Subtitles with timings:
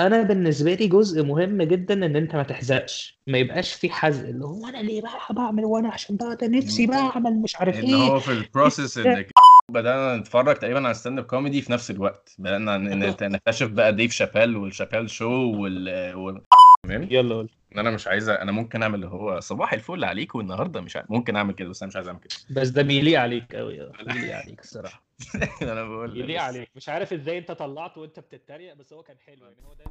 [0.00, 4.44] أنا بالنسبة لي جزء مهم جدا ان انت ما تحزقش ما يبقاش في حزق اللي
[4.44, 7.84] هو أنا ليه بقى بعمل وأنا عشان بقى ده نفسي بقى اعمل مش عارف ان
[7.84, 7.94] إيه.
[7.94, 9.30] هو في ال process انك
[9.70, 12.34] بدأنا نتفرج تقريبا على stand up comedy في نفس الوقت.
[12.40, 16.42] نت- نكتشف بقى ديف شابيل وال Chappelle's Show وال وال-
[16.84, 17.48] تمام؟ يلا قول.
[17.74, 20.98] إن أنا مش عايز أنا ممكن أعمل اللي هو صباح الفل عليكم النهارده مش.
[21.08, 22.60] ممكن أعمل كده بس أنا مش عايز أعمل كده.
[22.60, 25.05] بس ده بيليق عليك قوي بيليق عليك الصراحة.
[25.62, 26.70] أنا بقول يليق عليك.
[26.76, 29.56] مش عارف إزاي أنت طلعته وأنت بتتريق بس هو كان حلو يعني.
[29.66, 29.84] هو ده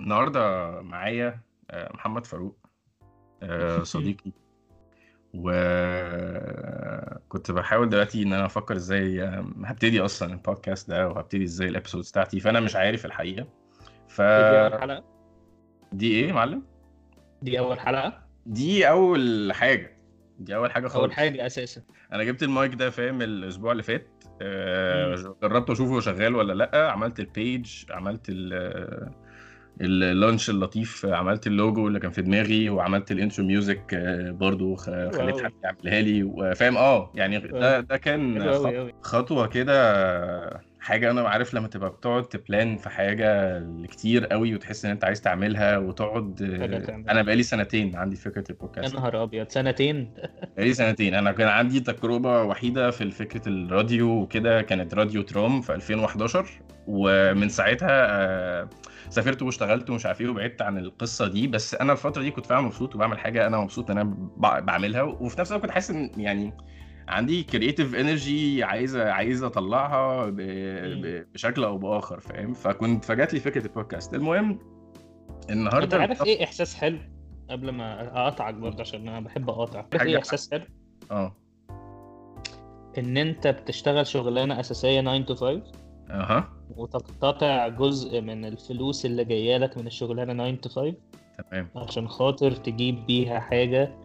[0.00, 2.58] النهارده معايا آه، محمد فاروق
[3.42, 4.32] آه، صديقي.
[5.34, 5.50] وكنت
[7.50, 12.40] بحاول دلوقتي إن أنا أفكر إزاي آه، هبتدي أصلا البودكاست ده وهبتدي إزاي الابيسودز بتاعتي
[12.40, 13.48] فأنا مش عارف الحقيقة.
[14.08, 15.15] ف دي اول حلقة؟
[15.96, 16.62] دي إيه يا معلم؟
[17.42, 19.96] دي أول حلقة؟ دي أول حاجة.
[20.38, 20.96] دي أول حاجة خالص.
[21.02, 21.82] اول حاجة أساسا.
[22.12, 24.08] أنا جبت المايك ده فاهم الأسبوع اللي فات.
[24.42, 26.90] آه، جربت أشوفه شغال ولا لأ.
[26.90, 28.52] عملت ال page عملت ال
[29.80, 34.84] launch اللطيف عملت اللوجو اللي كان في دماغي وعملت ال intro music آه، برضو خ-
[35.16, 35.40] خليت.
[35.44, 36.22] حد يعملها لي.
[36.22, 38.50] وفاهم آه يعني ده ده كان
[39.02, 44.84] خطوة كده حاجة أنا عارف لما تبقى بتقعد ت plan في حاجة كتير قوي وتحس
[44.84, 47.12] إن أنت عايز تعملها وتقعد آه،.
[47.12, 50.10] أنا بقالي سنتين عندي فكرة يا البودكاست نهار أبيض سنتين؟
[50.56, 51.14] بقالي سنتين.
[51.14, 56.46] أنا كان عندي تجربة وحيدة في فكرة الراديو وكده كانت راديو ترام في 2011
[56.86, 58.68] ومن ساعتها آه،
[59.08, 61.46] سافرت واشتغلت ومش عارف إيه وبعدت عن القصة دي.
[61.46, 65.02] بس أنا الفترة دي كنت فعلا مبسوط وبعمل حاجة أنا مبسوط إن أنا بع- بعملها
[65.02, 66.52] وفي نفس الوقت كنت حاسس إن يعني
[67.08, 70.36] عندي creative energy عايز عايز أطلعها ب...
[70.36, 71.26] ب...
[71.34, 74.14] بشكل أو بآخر فاهم؟ فكنت فجات لي فكرة البودكاست.
[74.14, 76.98] المهم أنت النهارده عارف إيه إحساس حلو؟
[77.50, 79.84] قبل ما أقاطعك برضه عشان أنا بحب أقاطع.
[79.92, 80.64] عارف إيه إحساس حلو؟
[81.10, 81.36] آه.
[82.98, 85.62] إن أنت بتشتغل شغلانة أساسية 9 to 5
[86.10, 86.52] أها.
[86.76, 90.94] وتقتطع جزء من الفلوس اللي جاية لك من الشغلانة 9 to 5
[91.50, 91.68] تمام.
[91.76, 93.98] عشان خاطر تجيب بيها حاجة.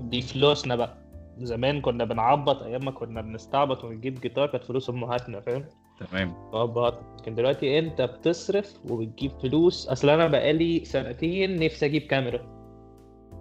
[0.00, 0.99] دي فلوسنا بقى.
[1.44, 5.64] زمان كنا بنعبط أيام ما كنا بنستعبط ونجيب جيتار كانت فلوس امهاتنا فاهم؟
[6.00, 6.34] تمام.
[7.18, 9.88] لكن دلوقتي أنت بتصرف وبتجيب فلوس.
[9.88, 12.40] أصل أنا بقالي سنتين نفسي أجيب كاميرا.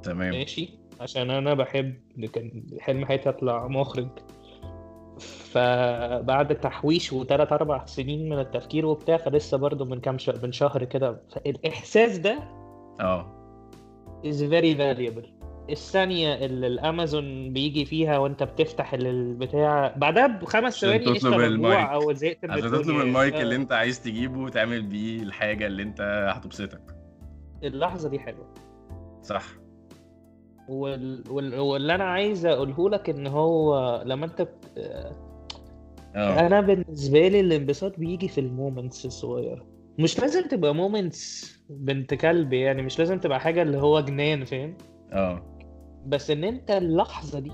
[0.04, 0.32] تمام.
[0.32, 1.94] ماشي؟ عشان أنا بحب
[2.34, 4.10] كان حلم حياتي أطلع مخرج.
[5.20, 10.84] فبعد تحويش وثلاث أربع سنين من التفكير وبتاع فلسه برضو من كام شهر من شهر
[10.84, 12.40] كده فالإحساس ده
[13.00, 13.40] آه.
[14.24, 15.39] is very valuable.
[15.72, 19.94] الثانية اللي الأمازون بيجي فيها وأنت بتفتح ال- البتاع.
[19.98, 21.54] بعدها بخمس ثواني المايك.
[21.60, 22.72] مجوع أو زهقت من عشان.
[22.72, 26.82] تطلب المايك آه، اللي أنت عايز تجيبه وتعمل بيه الحاجة اللي أنت هتبسطك.
[27.64, 28.54] اللحظة دي حلوة.
[29.24, 29.44] صح.
[30.70, 31.24] وال...
[31.30, 31.60] وال...
[31.60, 34.78] واللي أنا عايز أقوله لك إن هو لما أنت بت...
[34.78, 36.48] آه.
[36.48, 39.66] أنا بالنسبة لي الانبساط بيجي في ال moments الصغيرة.
[40.00, 44.78] مش لازم تبقى moments بنت كلب يعني مش لازم تبقى حاجة اللي هو جنان فاهم؟
[45.14, 45.59] آه.
[46.08, 47.52] بس إن أنت اللحظة دي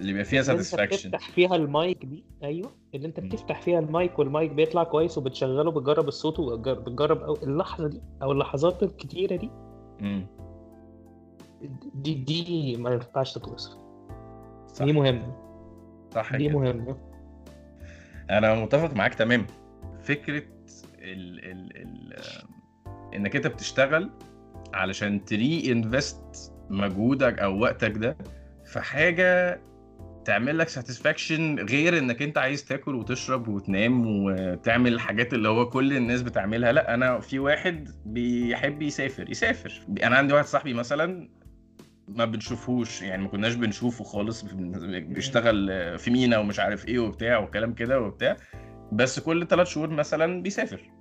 [0.00, 3.28] اللي بيبقى فيها satisfaction بتفتح فيها المايك دي أيوه اللي أنت مم.
[3.28, 8.00] بتفتح فيها ال mic وال mic بيطلع كويس وبتشغله بتجرب الصوت وبتجرب أو اللحظة دي
[8.22, 9.50] أو اللحظات الكتيرة دي
[11.94, 13.76] دي دي ما ينفعش تتوصف.
[14.80, 15.36] دي مهمة.
[16.14, 16.58] صح دي كده.
[16.58, 16.96] مهمة.
[18.30, 19.46] أنا متفق معاك تماما
[20.00, 20.42] فكرة
[20.98, 22.14] ال ال ال
[23.14, 24.10] إنك أنت بتشتغل
[24.74, 28.16] علشان ت reinvest مجهودك أو وقتك ده
[28.64, 29.60] في حاجة
[30.24, 35.96] تعمل لك satisfaction غير إنك أنت عايز تاكل وتشرب وتنام وتعمل الحاجات اللي هو كل
[35.96, 36.72] الناس بتعملها.
[36.72, 39.86] لأ أنا في واحد بيحب يسافر يسافر.
[40.02, 41.28] أنا عندي واحد صاحبي مثلا
[42.08, 47.74] ما بنشوفهوش يعني ما كناش بنشوفه خالص بيشتغل في مينا ومش عارف إيه وبتاع وكلام
[47.74, 48.36] كده وبتاع.
[48.92, 50.95] بس كل ثلاث شهور مثلا بيسافر.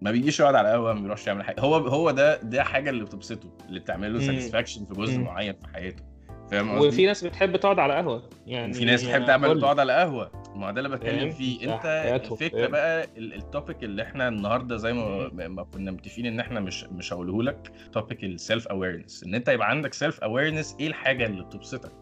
[0.00, 1.60] ما بيجيش يقعد على قهوه ما بيروحش يعمل حاجة.
[1.60, 4.20] هو هو ده ده حاجة اللي بتبسطه اللي بتعمل له.
[4.20, 5.24] satisfaction في جزء مم.
[5.24, 6.02] معين في حياته.
[6.50, 9.92] فاهم قصدي؟ وفي ناس بتحب تقعد على قهوه يعني في ناس بتحب تعمل تقعد على
[9.92, 11.74] قهوه ما ده اللي بتكلم؟ فيه.
[11.74, 11.84] انت
[12.32, 16.60] الفكرة؟ بقى ال- ال topic اللي إحنا النهارده زي ما ما كنا متفقين ان إحنا
[16.60, 20.86] مش مش هقوله لك topic ال self awareness ان انت يبقى عندك self awareness إيه
[20.86, 21.92] الحاجة اللي بتبسطك؟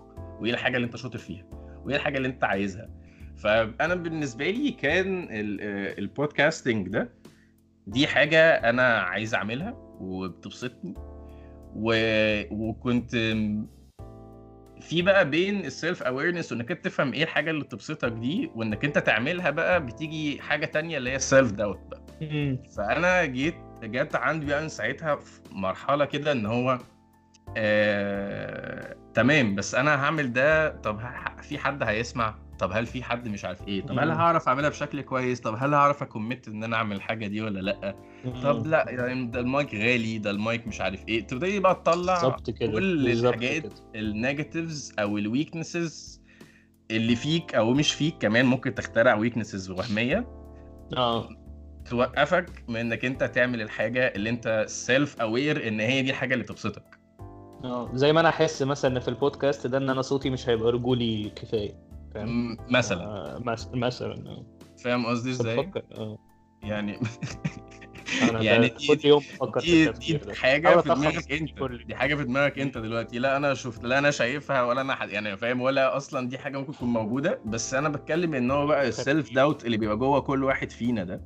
[0.40, 1.44] وايه الحاجة اللي انت شاطر فيها؟
[1.84, 2.90] وايه الحاجة اللي انت عايزها؟
[3.36, 7.08] فأنا بالنسبة لي كان ال- آه، ال podcasting ده
[7.86, 10.94] دي حاجة أنا عايز أعملها وبتبسطني.
[11.76, 11.92] و...
[12.50, 13.10] وكنت
[14.80, 18.84] في بقى بين ال self awareness وإنك أنت تفهم إيه الحاجة اللي بتبسطك دي وإنك
[18.84, 22.02] أنت تعملها بقى بتيجي حاجة تانية اللي هي ال self doubt بقى.
[22.76, 26.78] فأنا جيت جت عندي بقى من ساعتها في مرحلة كده إن هو
[27.56, 28.96] آه...
[29.14, 31.00] تمام بس أنا هعمل ده طب
[31.42, 34.10] في حد هيسمع؟ طب هل في حد مش عارف إيه؟ طب هل.
[34.10, 37.60] هعرف أعملها بشكل كويس؟ طب هل هعرف أ commit إن أنا أعمل الحاجة دي ولا
[37.60, 37.96] لأ؟
[38.42, 41.26] طب لأ يعني ده المايك غالي ده المايك مش عارف إيه.
[41.26, 43.72] تبتدي بقى تطلع كل الحاجات.
[43.94, 46.22] ال negatives أو ال weaknesses
[46.90, 50.26] اللي فيك أو مش فيك كمان ممكن تخترع weaknesses وهميه
[50.96, 51.28] آه.
[51.90, 56.44] توقفك من إنك أنت تعمل الحاجة اللي أنت self aware إن هي دي الحاجة اللي
[56.44, 56.98] تبسطك
[57.64, 57.90] آه.
[57.94, 61.85] زي ما أنا أحس مثلا في البودكاست ده إن أنا صوتي مش هيبقى رجولي كفاية.
[62.16, 63.04] فاهم؟ مثلا.
[63.04, 63.42] آه
[63.74, 64.46] مثلا آه.
[64.84, 66.18] فاهم قصدي إزاي؟ آه.
[66.62, 66.98] يعني
[68.20, 70.34] يعني دي- كل يوم بفكر في دي دي ده.
[70.34, 71.62] حاجة في دماغك أنت.
[71.86, 73.18] دي حاجة في دماغك أنت دلوقتي.
[73.18, 76.58] لا أنا شفت لا أنا شايفها ولا أنا حد يعني فاهم ولا أصلا دي حاجة
[76.58, 77.40] ممكن تكون موجودة.
[77.44, 81.22] بس أنا بتكلم إن هو بقى السيلف داوت اللي بيبقى جوه كل واحد فينا ده.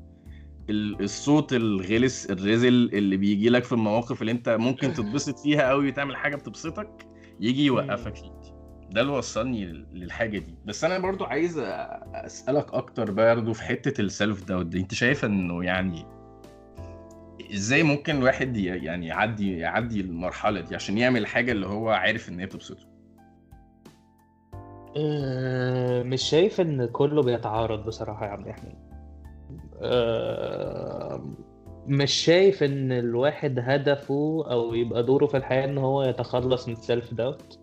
[0.71, 5.93] ال- الصوت الغلس الرزل اللي بيجي لك في المواقف اللي أنت ممكن تتبسط فيها قوي
[5.93, 7.07] تعمل حاجة بتبسطك
[7.41, 8.50] يجي يوقفك فيك.
[8.91, 10.55] ده اللي وصلني لل- للحاجة دي.
[10.65, 11.59] بس أنا برضو عايز
[12.15, 14.81] أسألك أكتر برضو في حتة ال self doubt دي.
[14.81, 16.05] أنت شايف إنه يعني
[17.55, 22.41] إزاي ممكن الواحد يعني يعدي يعدي المرحلة دي عشان يعمل حاجة اللي هو عارف إن
[22.41, 22.87] هي بتبسطه
[26.05, 28.73] مش شايف إن كله بيتعارض بصراحة يا عبد الرحمن
[29.83, 31.25] آه،
[31.87, 36.83] مش شايف إن الواحد هدفه أو يبقى دوره في الحياة إن هو يتخلص من ال
[36.83, 37.59] self doubt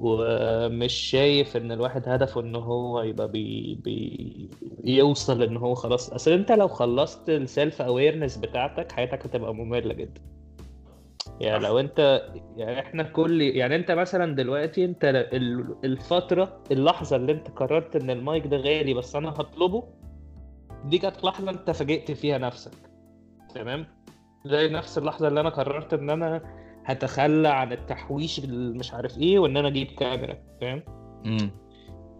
[0.00, 4.50] ومش شايف إن الواحد هدفه إن هو يبقى يبقى
[4.84, 6.10] يوصل إن هو خلاص.
[6.12, 10.20] أصل أنت لو خلصت ال self awareness بتاعتك حياتك هتبقى مملة جدا.
[11.40, 12.22] يعني لو أنت
[12.56, 18.10] يعني إحنا كل يعني أنت مثلا دلوقتي أنت ال- الفترة اللحظة اللي أنت قررت إن
[18.10, 19.84] المايك ده غالي بس أنا هطلبه
[20.84, 22.72] دي كانت لحظة أنت فاجئت فيها نفسك.
[23.54, 23.86] تمام؟
[24.46, 26.42] زي نفس اللحظة اللي أنا قررت إن أنا
[26.86, 30.82] هتخلى عن التحويش مش عارف إيه وإن أنا أجيب كاميرا فاهم؟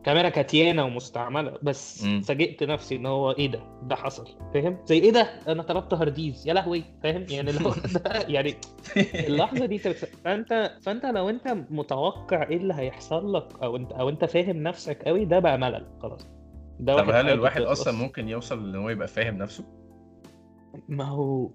[0.04, 2.20] كاميرا كاتيانة ومستعملة بس مم.
[2.20, 6.48] فاجئت نفسي إن هو إيه ده؟ ده حصل فاهم؟ زي إيه ده؟ أنا طلبت هارديز
[6.48, 8.54] يا لهوي فاهم؟ يعني لو ده يعني
[9.14, 9.78] اللحظة دي.
[9.78, 15.02] فأنت فأنت لو أنت متوقع إيه اللي هيحصل لك أو أنت أو أنت فاهم نفسك
[15.02, 16.28] قوي ده بقى ملل خلاص.
[16.80, 17.62] ده طب هل الواحد.
[17.62, 19.64] أصلا ممكن يوصل إن هو يبقى فاهم نفسه؟
[20.88, 21.50] ما هو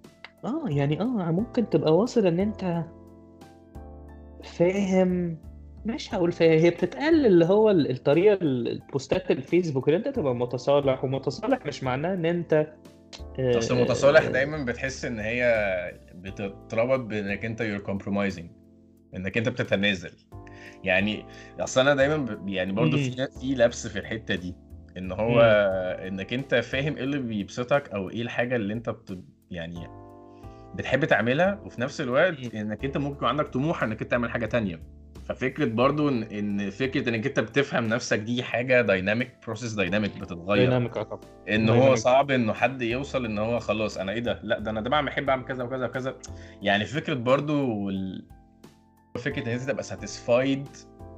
[0.46, 2.84] آه يعني آه ممكن تبقى واصل إن أنت
[4.44, 5.38] فاهم
[5.86, 10.36] مش هقول فاهم هي بتتقال اللي هو ال- الطريقة ال- البوستات الفيسبوك اللي انت تبقى
[10.36, 12.68] متصالح ومتصالح مش معناه ان انت
[13.40, 15.46] آه، أصل المتصالح دايما بتحس إن هي
[16.16, 18.50] بتتربط بإنك أنت you're compromising
[19.16, 20.12] إنك أنت بتتنازل
[20.84, 21.26] يعني
[21.60, 22.48] أصل أنا دايما ب...
[22.50, 22.98] يعني برضو.
[22.98, 24.56] في في لبس في الحتة دي
[24.98, 25.42] إن هو
[26.08, 29.20] إنك أنت فاهم إيه اللي بيبسطك أو إيه الحاجة اللي أنت بت...
[29.52, 29.88] يعني
[30.76, 32.56] بتحب تعملها وفي نفس الوقت.
[32.56, 34.80] إنك أنت ممكن عندك طموح إنك أنت تعمل حاجة تانية.
[35.26, 40.58] ففكرة برضو إن إن فكرة إنك أنت بتفهم نفسك دي حاجة dynamic process dynamic بتتغير.
[40.58, 41.20] dynamic طبعا.
[41.50, 41.96] إن هو.
[41.96, 45.08] صعب إنه حد يوصل إن هو خلاص أنا إيه ده؟ لأ ده أنا ده بعمل
[45.08, 46.16] بحب أعمل كذا وكذا وكذا.
[46.62, 48.28] يعني فكرة برضو ال...
[49.20, 50.68] فكرة إن أنت تبقى satisfied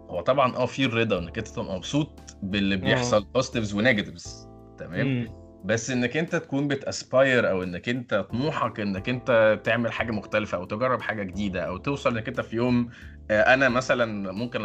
[0.09, 5.42] هو طبعا آه في الرضا إنك أنت تبقى مبسوط باللي بيحصل positives و negatives تمام.
[5.63, 10.57] بس إنك أنت تكون بت aspire أو إنك أنت طموحك إنك أنت تعمل حاجة مختلفة
[10.57, 12.89] أو تجرب حاجة جديدة أو توصل إنك أنت في يوم
[13.31, 14.61] آه، أنا مثلا ممكن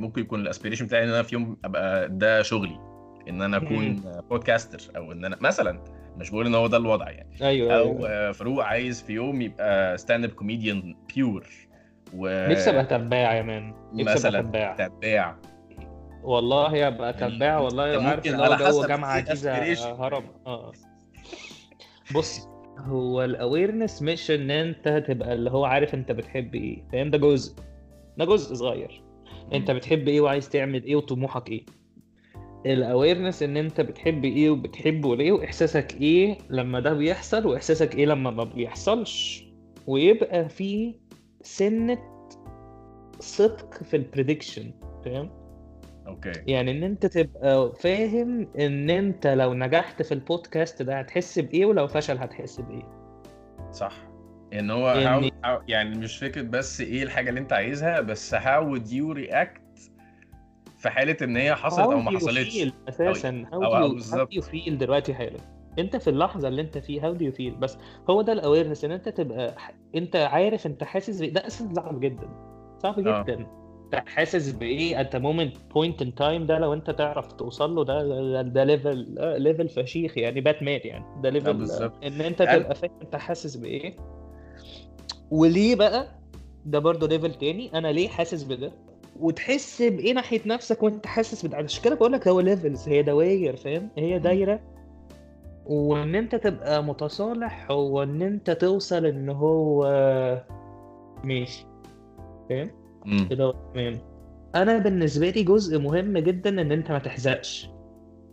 [0.00, 2.78] ممكن يكون ال aspiration بتاعي إن أنا في يوم أبقى ده شغلي
[3.28, 5.84] إن أنا أكون podcaster أو إن أنا مثلا
[6.16, 7.36] مش بقول إن هو ده الوضع يعني.
[7.42, 8.08] أيوه أو أيوه.
[8.08, 11.46] آه، فاروق عايز في يوم يبقى stand up comedian pure
[12.14, 15.36] و نفسي أبقى تباع يا مان نفسي أبقى تباع.
[16.22, 20.00] والله ابقى تباع أنت والله عارف على هو جامعة جيزة aspiration.
[20.00, 20.24] هرم.
[20.46, 20.72] آه.
[22.14, 22.48] بص
[22.78, 27.18] هو ال awareness مش إن إنت تبقى اللي هو عارف إنت بتحب إيه فاهم؟ ده
[27.18, 27.56] جزء.
[28.18, 29.02] ده جزء صغير.
[29.52, 31.64] إنت بتحب إيه وعايز تعمل إيه وطموحك إيه.
[32.66, 38.06] ال awareness إن إنت بتحب إيه وبتحبه ليه وإحساسك إيه لما ده بيحصل وإحساسك إيه
[38.06, 39.44] لما ما بيحصلش.
[39.86, 40.94] ويبقى في
[41.42, 41.98] سنة
[43.20, 44.70] صدق في ال prediction
[45.04, 45.30] فاهم؟
[46.06, 46.32] okay.
[46.46, 51.86] يعني إن أنت تبقى فاهم إن أنت لو نجحت في البودكاست ده هتحس بإيه ولو
[51.86, 52.82] فشل هتحس بإيه.
[53.70, 53.92] صح.
[54.52, 58.34] إن هو يعني- how, how يعني مش فكرة بس إيه الحاجة اللي أنت عايزها بس
[58.34, 59.80] how would you react
[60.78, 63.44] في حالة إن هي حصلت أو ما حصلتش؟ feel أساسا؟
[64.24, 65.38] do you feel دلوقتي حالا؟
[65.78, 67.78] أنت في اللحظة اللي أنت فيها how do you feel بس
[68.10, 69.54] هو ده ال awareness إن أنت تبقى
[69.96, 71.32] أنت عارف أنت حاسس بإيه.
[71.32, 72.28] ده أساسا صعب جدا.
[72.82, 73.61] صعب آه.
[73.94, 77.84] انت حاسس بإيه at a moment point in time ده لو انت تعرف توصل له؟
[77.84, 79.06] ده ده, level
[79.42, 81.04] level فشيخ يعني باتمان يعني.
[81.22, 82.04] ده level بالظبط.
[82.04, 83.96] إن انت تبقى فاهم انت حاسس بإيه.
[85.30, 86.06] وليه بقى؟
[86.66, 87.78] ده برضه level تاني.
[87.78, 88.72] أنا ليه حاسس بده؟
[89.20, 93.56] وتحس بإيه ناحية نفسك وانت حاسس بده؟ عشان كده بقول لك هو levels هي دواير
[93.56, 94.60] فاهم؟ هي دايرة.
[95.66, 99.84] وإن انت تبقى متصالح هو إن انت توصل إن هو
[101.24, 101.66] ماشي
[102.48, 102.70] فاهم؟
[104.54, 107.68] أنا بالنسبة لي جزء مهم جدا إن أنت ما تحزقش.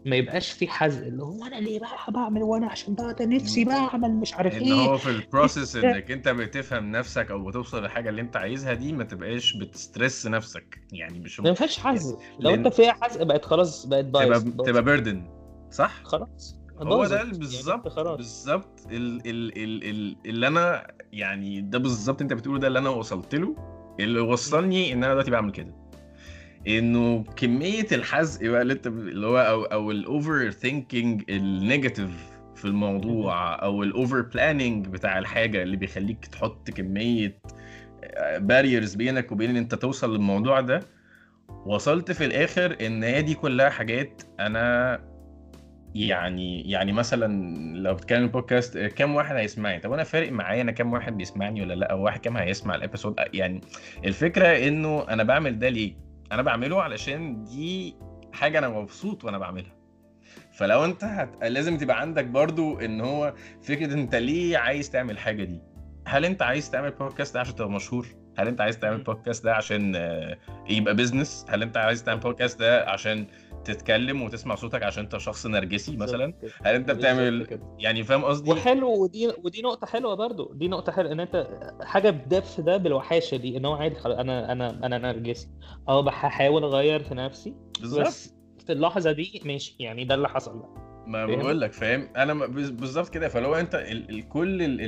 [0.05, 3.65] ما يبقاش في حزق اللي هو أنا ليه بقى بعمل وأنا عشان بقى ده نفسي
[3.65, 4.73] بقى أعمل مش عارف إن إيه.
[4.73, 8.93] هو في ال process إنك أنت بتفهم نفسك أو بتوصل للحاجة اللي أنت عايزها دي
[8.93, 10.81] ما تبقاش بت stress نفسك.
[10.91, 12.19] يعني مش ما ينفعش حزق.
[12.39, 14.43] لو لأن- انت فيها حزق بقت خلاص بقت تبقى بايظ.
[14.65, 15.27] تبقى burden
[15.71, 16.59] صح؟ خلاص.
[16.81, 17.15] هو ده.
[17.15, 22.67] يعني بالظبط بالظبط ال ال ال ال اللي أنا يعني ده بالظبط أنت بتقوله ده
[22.67, 23.55] اللي أنا وصلت له.
[23.99, 25.73] اللي وصلني إن أنا دلوقتي بعمل كده.
[26.67, 32.09] إنه كمية الحزق بقى اللي أنت اللي هو أو أو ال over thinking ال negative
[32.55, 37.39] في الموضوع أو ال over planning بتاع الحاجة اللي بيخليك تحط كمية
[38.37, 40.79] barriers بينك وبين إن أنت توصل للموضوع ده
[41.65, 44.99] وصلت في الآخر إن هي دي كلها حاجات أنا
[45.95, 50.93] يعني يعني مثلا لو بتكلم البودكاست كام واحد هيسمعني؟ طب أنا فارق معايا أنا كام
[50.93, 53.61] واحد بيسمعني ولا لأ؟ أو واحد كام هيسمع ال episode يعني
[54.05, 55.93] الفكرة إنه أنا بعمل ده ليه؟
[56.31, 57.95] أنا بعمله علشان دي
[58.33, 59.75] حاجة أنا مبسوط وأنا بعملها.
[60.51, 61.43] فلو أنت هت...
[61.43, 65.61] لازم تبقى عندك برضو إن هو فكرة أنت ليه عايز تعمل الحاجة دي؟
[66.07, 69.03] هل أنت عايز تعمل بودكاست ده عشان تبقى مشهور؟ هل أنت عايز تعمل.
[69.03, 70.37] بودكاست ده عشان آه،
[70.69, 73.27] يبقى بيزنس هل أنت عايز تعمل بودكاست ده عشان
[73.65, 76.33] تتكلم وتسمع صوتك عشان انت شخص نرجسي مثلا.
[76.63, 77.59] هل انت بتعمل.
[77.79, 80.53] يعني فاهم قصدي؟ وحلو ودي ودي نقطة حلوة برضو.
[80.53, 81.47] دي نقطة حلوة إن أنت
[81.81, 85.49] حاجة بدبث ده بالوحاشة دي إن هو عادي خلاص أنا أنا أنا نرجسي.
[85.87, 87.55] أه بحاول أغير في نفسي.
[87.79, 88.07] بالظبط.
[88.07, 88.33] بس
[88.65, 90.88] في اللحظة دي ماشي يعني ده اللي حصل بقى.
[91.09, 94.81] ما؟ بقول لك فاهم أنا بالظبط كده فلو أنت ال ال كل ال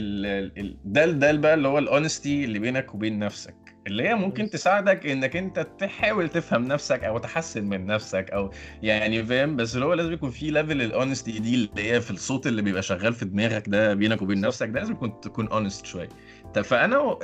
[0.58, 3.56] ال ده ده بقى اللي هو ال honesty اللي بينك وبين نفسك
[3.88, 4.50] اللي هي ممكن.
[4.50, 8.52] تساعدك إنك أنت تحاول تفهم نفسك أو تحسن من نفسك أو
[8.84, 12.12] يعني فاهم بس اللي هو لازم يكون في level ال honesty دي اللي هي في
[12.12, 14.42] الصوت اللي بيبقى شغال في دماغك ده بينك وبين.
[14.42, 16.10] نفسك ده لازم يكون تكون honest شوية
[16.54, 17.18] طب فأنا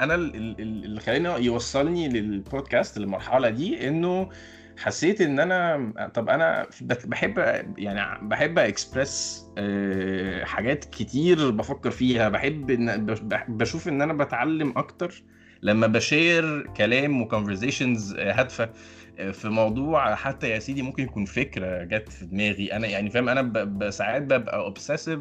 [0.00, 4.28] أنا ال- ال- ال- اللي خلاني يوصلني للبودكاست للمرحلة دي إنه
[4.78, 6.66] حسيت إن أنا طب أنا
[7.04, 7.38] بحب
[7.78, 9.46] يعني بحب اكسبرس
[10.42, 12.28] حاجات كتير بفكر فيها.
[12.28, 13.06] بحب إن
[13.48, 15.22] بشوف إن أنا بتعلم أكتر
[15.62, 18.70] لما ب share كلام و conversations هادفة
[19.18, 22.72] آه، في موضوع حتى يا سيدي ممكن يكون فكرة جت في دماغي.
[22.72, 25.20] أنا يعني فاهم أنا ساعات ببقى obsessive.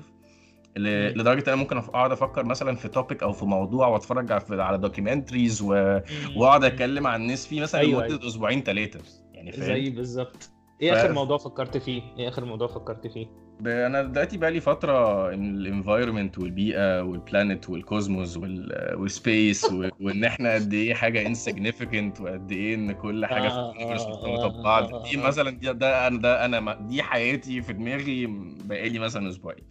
[0.78, 6.64] لدرجة أنا ممكن أقعد أفكر مثلا في topic أو في موضوع وأتفرج على- documentaries وأقعد
[6.64, 9.00] أتكلم عن الناس فيه مثلا أيوة، لمدة أسبوعين ثلاثة
[9.46, 10.50] يعني فاهم؟ زي بالظبط.
[10.82, 13.28] إيه ف- آخر موضوع فكرت فيه؟ إيه آخر موضوع فكرت فيه؟
[13.60, 19.16] ب- أنا دلوقتي بقى لي فتره ال environment والبيئة وال planet وال cosmos وال- وال
[19.16, 23.72] space و- وإن إحنا قد إيه حاجة insignificant وقد إيه إن كل حاجة في آه،
[23.72, 24.94] ال universe آه، مرتبطة آه، ببعض.
[24.94, 25.28] آه، دي آه.
[25.28, 28.28] مثلا دي ده أنا ده أنا ما- دي حياتي في دماغي
[28.66, 29.64] بقالي مثلا أسبوعين.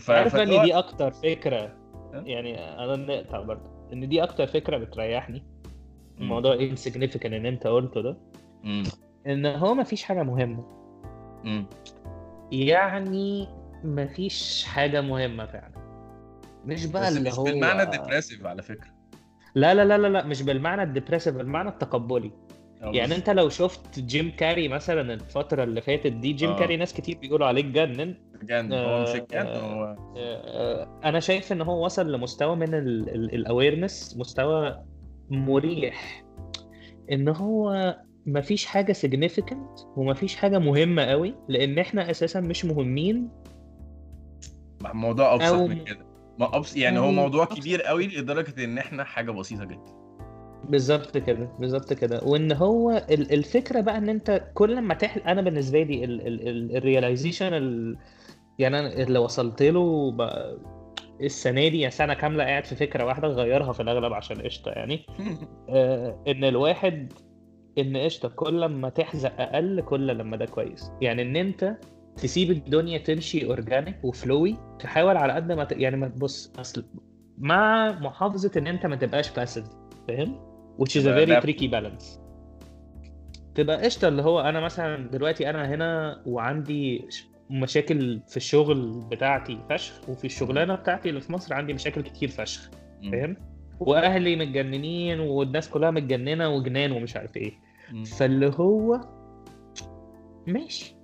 [0.00, 1.76] ف- عارف إن دي أكتر فكرة؟
[2.14, 3.70] يعني أنا نقطع برضه.
[3.92, 5.42] إن دي أكتر فكرة بتريحني.
[6.18, 8.16] موضوع insignificant ان أنت قلته ده.
[8.64, 8.82] مم.
[9.26, 10.64] إن هو مفيش حاجة مهمة.
[11.44, 11.66] مم.
[12.52, 13.48] يعني
[13.84, 15.74] مفيش حاجة مهمة فعلا.
[16.64, 18.90] مش بقى اللي مش هو بالمعنى ال depressive على فكرة.
[19.54, 22.30] لا لا لا لا لا مش بالمعنى ال depressive بالمعنى التقبلي.
[22.82, 26.58] يعني أنت لو شفت جيم كاري مثلا الفترة اللي فاتت دي جيم آه.
[26.58, 31.20] كاري ناس كتير بيقولوا عليه اتجنن بجد هو مش آه، الجد آه، هو آه، أنا
[31.20, 34.84] شايف إن هو وصل لمستوى من ال awareness مستوى
[35.30, 36.24] مريح.
[37.12, 43.28] إن هو مفيش حاجة significant ومفيش حاجة مهمة قوي لأن إحنا أساسا مش مهمين.
[44.94, 46.06] موضوع أبسط أو- من كده.
[46.38, 46.76] ما أبس...
[46.76, 47.58] يعني هو موضوع أبسط.
[47.60, 50.04] كبير قوي لدرجة إن إحنا حاجة بسيطة جدا.
[50.68, 52.20] بالظبط كده بالظبط كده.
[52.24, 56.04] وإن هو ال- الفكرة بقى إن أنت كل ما تحل أنا بالنسبة لي
[56.78, 57.96] الرياليزيشن ال...
[58.58, 60.58] يعني أنا اللي وصلت له بقى
[61.20, 65.06] السنة دي سنة كاملة قاعد في فكرة واحدة غيرها في الأغلب عشان قشطة يعني.
[65.68, 67.12] آه، إن الواحد
[67.78, 70.90] إن قشطة كل ما تحزق أقل كل لما ده كويس.
[71.00, 71.76] يعني إن أنت
[72.16, 75.72] تسيب الدنيا تمشي organic و flowy تحاول على قد ما ت...
[75.72, 76.84] يعني ما تبص أصل
[77.38, 79.64] مع محافظة إن أنت ما تبقاش passive
[80.08, 80.36] فاهم؟
[80.78, 82.04] which is a very tricky balance.
[83.54, 87.04] تبقى قشطة اللي هو أنا مثلا دلوقتي أنا هنا وعندي
[87.50, 92.70] مشاكل في الشغل بتاعتي فشخ وفي الشغلانة بتاعتي اللي في مصر عندي مشاكل كتير فشخ.
[93.12, 93.36] فاهم؟
[93.80, 97.52] وأهلي متجننين والناس كلها متجننة وجنان ومش عارف إيه.
[98.18, 99.00] فاللي هو
[100.46, 100.96] ماشي.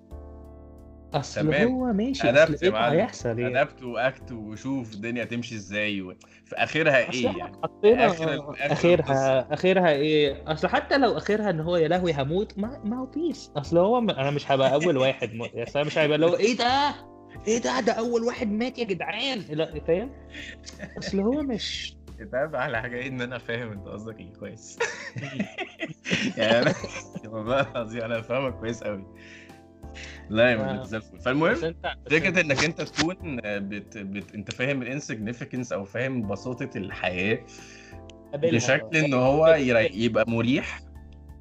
[1.14, 1.68] أصل تمام.
[1.72, 2.94] هو ماشي ادابت اصل يا معلم.
[2.96, 6.14] هيحصل إيه ادابت وأكت وشوف الدنيا تمشي إزاي و...
[6.44, 11.50] في آخرها إيه يعني؟ حطينا آخر ال- آخر آخرها آخرها إيه؟ أصل حتى لو آخرها
[11.50, 14.10] إن هو يا لهوي هموت ما, ما هو بيس أصل هو م...
[14.10, 15.42] أنا مش هبقى أول واحد م...
[15.42, 16.94] أصل أنا مش هيبقى هو إيه ده؟
[17.48, 19.38] إيه ده؟ ده أول واحد مات يا جدعان.
[19.50, 20.10] لا فاهم؟
[20.98, 21.96] أصل هو مش
[22.34, 24.32] عارف أحلى حاجة إن أنا فاهم أنت قصدك إيه.
[24.32, 24.78] كويس.
[26.36, 26.74] يعني أنا
[27.32, 29.04] والله العظيم أنا فاهمك كويس قوي
[30.30, 31.20] لا يا زي الفل.
[31.20, 31.74] فالمهم
[32.10, 33.98] فكرة إنك أنت تكون بت...
[33.98, 34.34] بت...
[34.34, 37.38] أنت فاهم الانسجنيفيكانس أو فاهم بساطة الحياة.
[38.34, 39.46] بشكل إن هو
[39.92, 40.80] يبقى مريح.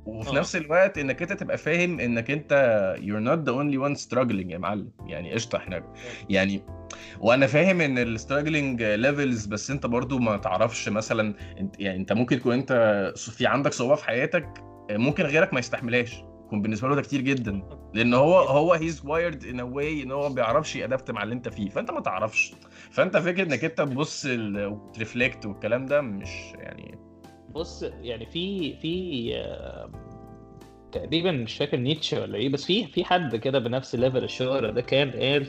[0.10, 0.34] وفي آه.
[0.34, 2.54] نفس الوقت إنك أنت تبقى فاهم إنك أنت
[3.00, 4.92] you're not the only one struggling يا معلم.
[5.06, 5.84] يعني قشطة إحنا
[6.30, 6.62] يعني
[7.20, 12.14] وأنا فاهم إن ال struggling levels بس أنت برضو ما تعرفش مثلا أنت يعني أنت
[12.14, 12.74] ممكن تكون أنت
[13.18, 16.24] في عندك صعوبة في حياتك ممكن غيرك ما يستحملهاش.
[16.46, 17.62] يكون بالنسبة له ده كتير جدا.
[17.94, 21.24] لأن هو هو he's wired in a way إن هو ما بيعرفش ي adapt مع
[21.24, 21.70] اللي أنت فيه.
[21.70, 22.54] فأنت ما تعرفش.
[22.92, 26.98] فأنت فكرة إنك أنت تبص وت reflect والكلام ده مش يعني
[27.52, 29.92] بص يعني في في آه،
[30.92, 34.82] تقريبا مش فاكر نيتشه ولا إيه بس في في حد كده بنفس level الشهرة ده
[34.82, 35.48] كان قال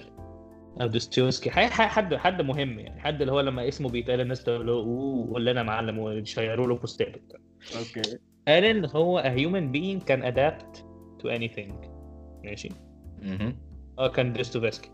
[0.81, 4.73] أو دوستويفسكي حد حد مهم يعني حد اللي هو لما اسمه بيتقال الناس تقول له
[4.73, 7.41] أوه قول لنا معلم ويشيروا له بوستات وبتاع.
[7.79, 8.19] okay.
[8.49, 10.79] قال إن هو a human being can adapt
[11.23, 11.75] to anything.
[12.45, 12.69] ماشي؟
[13.99, 14.91] آه كان دوستويفسكي.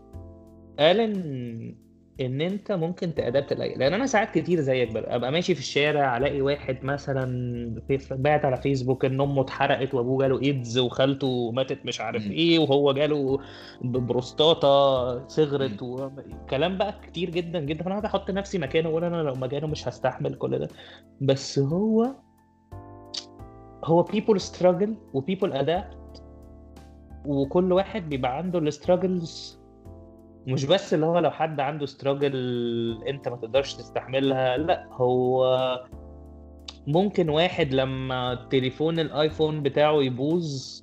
[0.79, 1.75] قال إن
[2.21, 5.59] إن أنت ممكن ت adapt لأي لأن أنا ساعات كتير زيك بقى أبقى ماشي في
[5.59, 7.81] الشارع ألاقي واحد مثلا
[8.11, 12.31] باعت على فيسبوك إن أمه اتحرقت وأبوه جاله إيدز وخالته ماتت مش عارف.
[12.31, 13.39] إيه وهو جاله
[13.81, 17.83] بروستاتا صغرت وكلام بقى كتير جدا جدا.
[17.83, 20.67] فأنا قاعد أحط نفسي مكانه وأقول أنا لو مكانه مش هستحمل كل ده.
[21.21, 22.07] بس هو
[23.83, 26.21] هو people struggle و people adapt
[27.25, 29.59] وكل واحد بيبقى عنده ال struggles
[30.47, 32.33] مش بس اللي هو لو حد عنده struggle
[33.07, 35.45] انت ما تقدرش تستحملها لا هو
[36.87, 40.81] ممكن واحد لما تليفون الايفون بتاعه يبوظ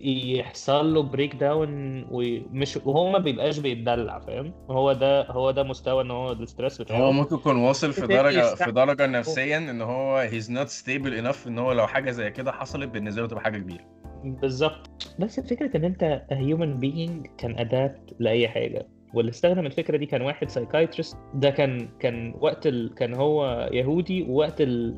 [0.00, 6.10] يحصل له breakdown ومش وهو ما بيبقاش بيتدلع فاهم؟ هو ده هو ده مستوى إن
[6.10, 6.98] هو ال stress بتاعه.
[6.98, 8.72] هو ممكن يكون واصل في درجة في.
[8.72, 12.88] درجة نفسيا إن هو he's not stable enough إن هو لو حاجة زي كده حصلت
[12.88, 13.84] بالنسبة له تبقى حاجة كبيرة.
[14.24, 14.90] بالظبط.
[15.18, 18.86] بس فكرة إن أنت human being can adapt لأي حاجة.
[19.14, 22.94] واللي استخدم الفكرة دي كان واحد psychiatrist ده كان كان وقت ال...
[22.94, 24.94] كان هو يهودي ووقت ال...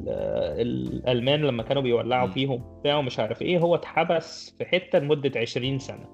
[0.60, 2.28] الألمان لما كانوا بيولعوا.
[2.28, 6.04] فيهم بتاعه مش عارف إيه هو اتحبس في حتة لمدة 20 سنة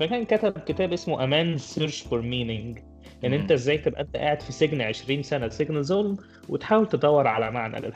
[0.00, 2.82] فكان كتب كتاب اسمه Man's Search for Meaning
[3.24, 3.32] إن.
[3.32, 6.16] أنت إزاي تبقى أنت قاعد في سجن 20 سنة سجن ظلم
[6.48, 7.92] وتحاول تدور على معنى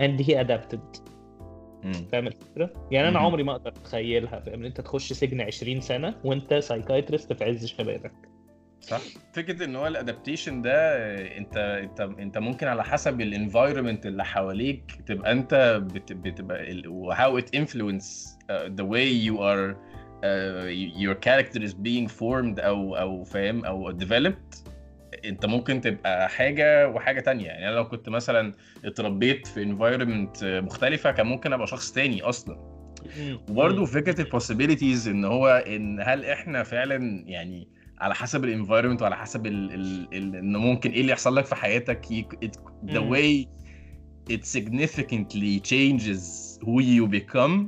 [0.00, 1.00] and he adapted
[1.84, 1.92] مم.
[2.12, 3.18] فاهم الفكرة؟ يعني أنا.
[3.18, 8.29] عمري ما أقدر أتخيلها فاهم أنت تخش سجن 20 سنة وأنت psychiatrist في عز شبابك
[8.80, 9.00] صح؟
[9.32, 10.74] فكرة إن هو ال adaptation ده
[11.38, 17.38] أنت أنت أنت ممكن على حسب ال environment اللي حواليك تبقى أنت بت- بتبقى و
[17.38, 19.76] how it influence the way you are
[20.98, 24.70] your character is being formed أو أو فاهم أو developed.
[25.24, 27.46] أنت ممكن تبقى حاجة وحاجة تانية.
[27.46, 28.52] يعني أنا لو كنت مثلا
[28.84, 32.58] اتربيت في environment مختلفة كان ممكن أبقى شخص تاني أصلا.
[33.50, 37.68] وبرضه فكرة ال possibilities إن هو إن هل إحنا فعلا يعني
[38.00, 41.54] على حسب الانفايرمنت وعلى حسب ال ال ال ان ممكن إيه اللي يحصل لك في
[41.54, 42.10] حياتك.
[42.10, 42.50] ي- it,
[42.90, 43.46] the way
[44.32, 46.24] it significantly changes
[46.64, 47.66] who you become.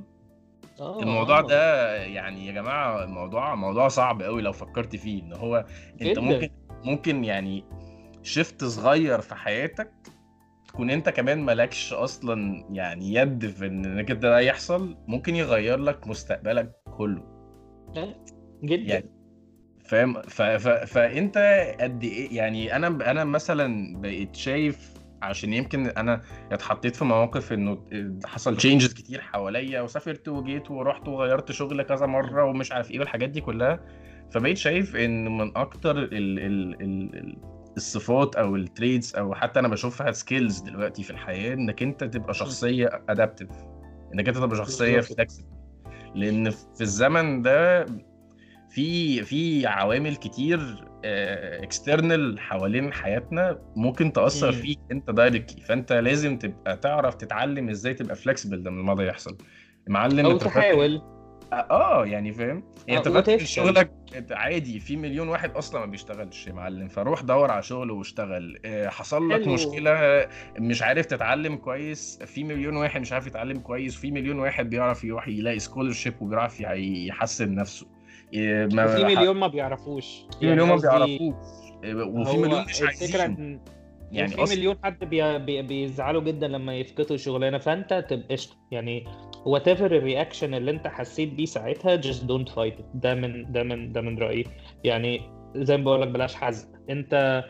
[0.81, 1.47] آه، الموضوع آه.
[1.47, 6.21] ده يعني يا جماعة الموضوع موضوع صعب قوي لو فكرت فيه إن هو أنت جداً.
[6.21, 6.51] ممكن
[6.85, 7.65] ممكن يعني
[8.23, 9.93] شفت صغير في حياتك
[10.69, 16.07] تكون أنت كمان مالكش أصلا يعني يد في إن إنك ده يحصل ممكن يغير لك
[16.07, 17.23] مستقبلك كله.
[18.65, 18.93] جدا.
[18.95, 19.11] يعني
[19.93, 20.43] فاهم؟ ف...
[20.43, 20.69] ف...
[20.69, 21.39] فأنت
[21.81, 26.21] قد إيه؟ يعني أنا أنا مثلا بقيت شايف عشان يمكن أنا
[26.53, 27.79] اتحطيت في مواقف إنه
[28.25, 33.29] حصل changes كتير حواليا وسافرت وجيت ورحت وغيرت شغل كذا مرة ومش عارف إيه والحاجات
[33.29, 33.81] دي كلها.
[34.31, 36.15] فبقيت شايف إن من أكتر ال...
[36.15, 36.39] ال...
[36.39, 37.17] ال...
[37.19, 37.37] ال...
[37.77, 42.35] الصفات أو ال traits أو حتى أنا بشوفها skills دلوقتي في الحياة إنك أنت تبقى
[42.35, 43.49] شخصية adaptive
[44.15, 45.01] إنك أنت تبقى شخصية.
[45.01, 45.45] flexible
[46.15, 47.87] لأن في الزمن ده
[48.75, 54.53] في في عوامل كتير external حوالين حياتنا ممكن تأثر.
[54.53, 59.39] فيك انت directly فانت لازم تبقى تعرف تتعلم إزاي تبقى flexible لما الموضوع يحصل
[59.89, 61.03] معلم أو تحاول.
[61.53, 63.45] آه يعني فاهم؟ يعني آه، انت فاكر.
[63.45, 63.93] شغلك؟
[64.31, 68.59] عادي في مليون واحد أصلا ما بيشتغلش يا معلم فروح دور على شغل واشتغل.
[68.65, 69.55] آه، حصل لك حلو.
[69.55, 70.27] مشكلة
[70.59, 75.05] مش عارف تتعلم كويس في مليون واحد مش عارف يتعلم كويس في مليون واحد بيعرف
[75.05, 76.71] يروح يلاقي scholarship وبيعرف يح-
[77.09, 77.87] يحسن نفسه.
[78.73, 80.23] ما وفي مليون ما بيعرفوش.
[80.41, 81.35] في مليون ما بيعرفوش.
[81.85, 83.61] إيه، وفي مليون مش عايزين.
[84.13, 85.39] يعني وفي أصلا مليون حد بي...
[85.39, 85.63] بي...
[85.63, 88.57] بيزعلوا جدا لما يفقدوا شغلانة فأنت تبقى قشطة.
[88.71, 89.05] يعني
[89.47, 92.85] whatever ال reaction اللي أنت حسيت بيه ساعتها just don't fight it.
[92.95, 94.45] ده من ده من ده من رأيي.
[94.85, 95.21] يعني
[95.57, 97.45] زي ما بقول لك بلاش حزق انت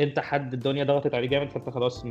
[0.00, 2.06] أنت حد الدنيا ضغطت عليه جامد فأنت خلاص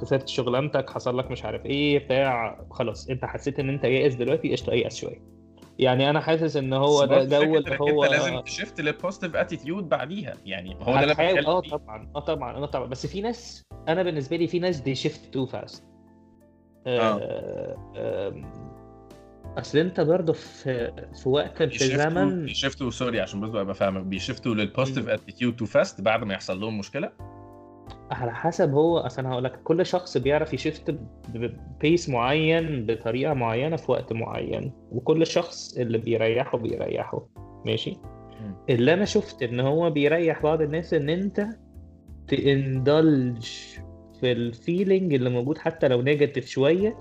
[0.00, 3.10] خسرت شغلانتك حصل لك مش عارف إيه بتاع خلاص.
[3.10, 5.39] أنت حسيت إن أنت يائس دلوقتي قشطة يأس شوية.
[5.80, 9.88] يعني أنا حاسس إن هو ده برضه جو اللي هو أنت لازم تشفت للبوزيتيف اتيتيود
[9.88, 10.34] بعديها.
[10.46, 12.10] يعني هو ده اللي آه طبعا.
[12.16, 12.56] آه طبعا.
[12.56, 12.86] آه طبعا.
[12.86, 15.84] بس في ناس أنا بالنسبة لي في ناس they shift too fast
[19.58, 23.74] أصل أنت برضه في في وقت في زمن بي shift وا sorry عشان بس ابقى
[23.74, 27.12] فاهمك بي shift وا لل positive attitude too fast بعد ما يحصل لهم مشكلة؟
[28.10, 32.86] على حسب هو أصل أنا هقول لك كل شخص بيعرف ي shift ب pace معين
[32.86, 37.26] بطريقة معينة في وقت معين وكل شخص اللي بيريحه بيريحه.
[37.66, 37.96] ماشي.
[38.70, 41.46] اللي أنا شفت إن هو بيريح بعض الناس إن أنت
[42.28, 43.46] ت indulge
[44.20, 46.96] في ال feeling اللي موجود حتى لو negative شوية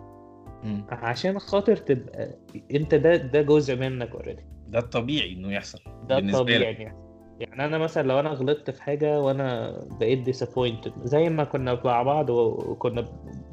[0.64, 0.86] مم.
[0.90, 2.36] عشان خاطر تبقى
[2.76, 6.98] أنت ده ده جزء منك already ده الطبيعي إنه يحصل ده الطبيعي لك يعني
[7.40, 12.04] يعني أنا مثلا لو أنا غلطت في حاجة وأنا بقيت disappointed زي ما كنا مع
[12.04, 13.06] بعض وكنا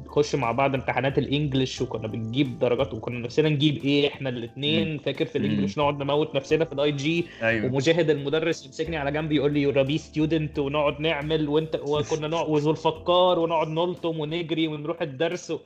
[0.05, 4.97] بنخش مع بعض امتحانات ال English وكنا بنجيب درجات وكنا نفسنا نجيب إيه إحنا الاثنين
[4.97, 5.37] فاكر في.
[5.37, 7.65] ال English نقعد نموت نفسنا في ال IG أيوه.
[7.65, 12.49] ومجاهد المدرس يمسكني على جنب يقول لي you B student ونقعد نعمل وأنت وكنا نقعد
[12.49, 15.59] والفكار ونقعد نلطم ونجري ونروح الدرس و...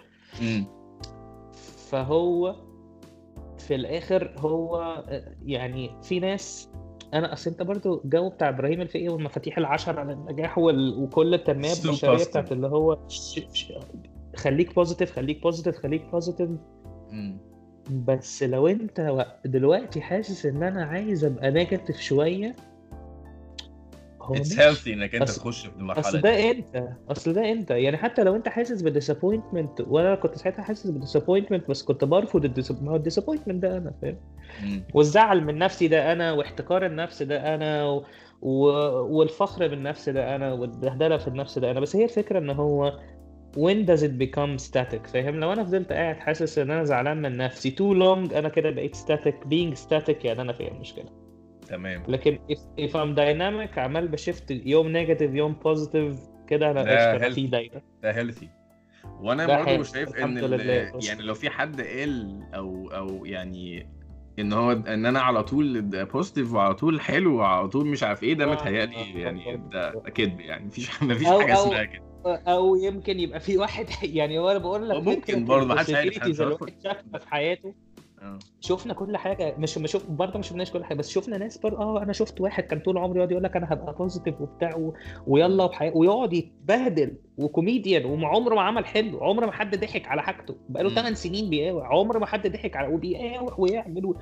[1.90, 2.56] فهو
[3.58, 5.04] في الآخر هو
[5.46, 6.70] يعني في ناس
[7.14, 11.04] أنا اصل انت برضو الجو بتاع إبراهيم الفقي والمفاتيح العشرة للنجاح وال...
[11.04, 12.24] وكل التنمية البشرية.
[12.24, 12.98] بتاعت اللي هو.
[14.36, 16.50] خليك positive خليك positive خليك positive.
[17.92, 22.56] بس لو انت دلوقتي حاسس ان أنا عايز ابقى negative شوية
[24.22, 24.60] هو it's.
[24.60, 28.24] healthy إنك انت تخش في أصل المرحله دي ده انت أصل ده انت يعني حتى
[28.24, 32.46] لو انت حاسس ب disappointment وأنا كنت ساعتها حاسس ب disappointment بس كنت برفض
[32.82, 34.18] ما هو ال disappointment ده أنا فاهم.
[34.94, 38.04] والزعل من نفسي ده أنا واحتقار النفس ده أنا و...
[38.42, 38.64] و...
[39.18, 41.80] والفخر بالنفس ده أنا والبهدلة في النفس ده أنا.
[41.80, 43.00] بس هي الفكرة إن هو
[43.58, 47.38] when does it become static فاهم؟ لو أنا فضلت قاعد حاسس إن أنا زعلان من
[47.38, 49.34] نفسي too long أنا كده بقيت static.
[49.46, 51.06] being static يعني أنا فيها مشكلة.
[51.68, 52.04] تمام.
[52.08, 56.16] لكن if, if I'm dynamic عمال ب shift يوم negative يوم positive
[56.48, 56.84] كده أنا
[57.18, 57.30] ده.
[57.30, 57.82] في دايرة.
[58.04, 58.50] ده healthy
[59.22, 59.84] وأنا برضه.
[59.84, 60.38] شايف إن.
[61.04, 63.88] يعني لو في حد قال أو أو يعني
[64.42, 68.34] إن هو إن أنا على طول positive وعلى طول حلو وعلى طول مش عارف إيه
[68.34, 69.64] ده آه، متهيألي يعني.
[69.72, 70.66] ده كذب يعني.
[70.66, 72.04] مفيش مفيش حاجة اسمها كده.
[72.26, 76.14] أو يمكن يبقى في واحد يعني وأنا بقول لك ممكن برضه، محدش عارف،
[77.18, 77.74] في حياته.
[78.60, 79.56] شفنا كل حاجة.
[79.58, 82.42] مش ما شوف برضه ما شفناش كل حاجة بس شفنا ناس برضه آه أنا شفت
[82.42, 84.94] واحد كان طول عمره يقعد يقول لك أنا هبقى positive وبتاع و...
[85.28, 85.92] ويلا وحي...
[85.96, 90.56] ويقعد يتبهدل وكوميديان وعمره ما عمل حلو عمره ما حد ضحك على حاجته.
[90.70, 90.96] بقاله مم.
[90.96, 94.16] 8 سنين بيقاوح عمره ما حد ضحك على وبيقاوح ويعمل و...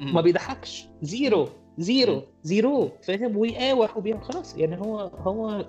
[0.00, 0.88] ما بيضحكش.
[1.02, 2.22] zero zero.
[2.42, 4.56] zero فاهم؟ ويقاوح وبيعمل خلاص.
[4.58, 5.64] يعني هو هو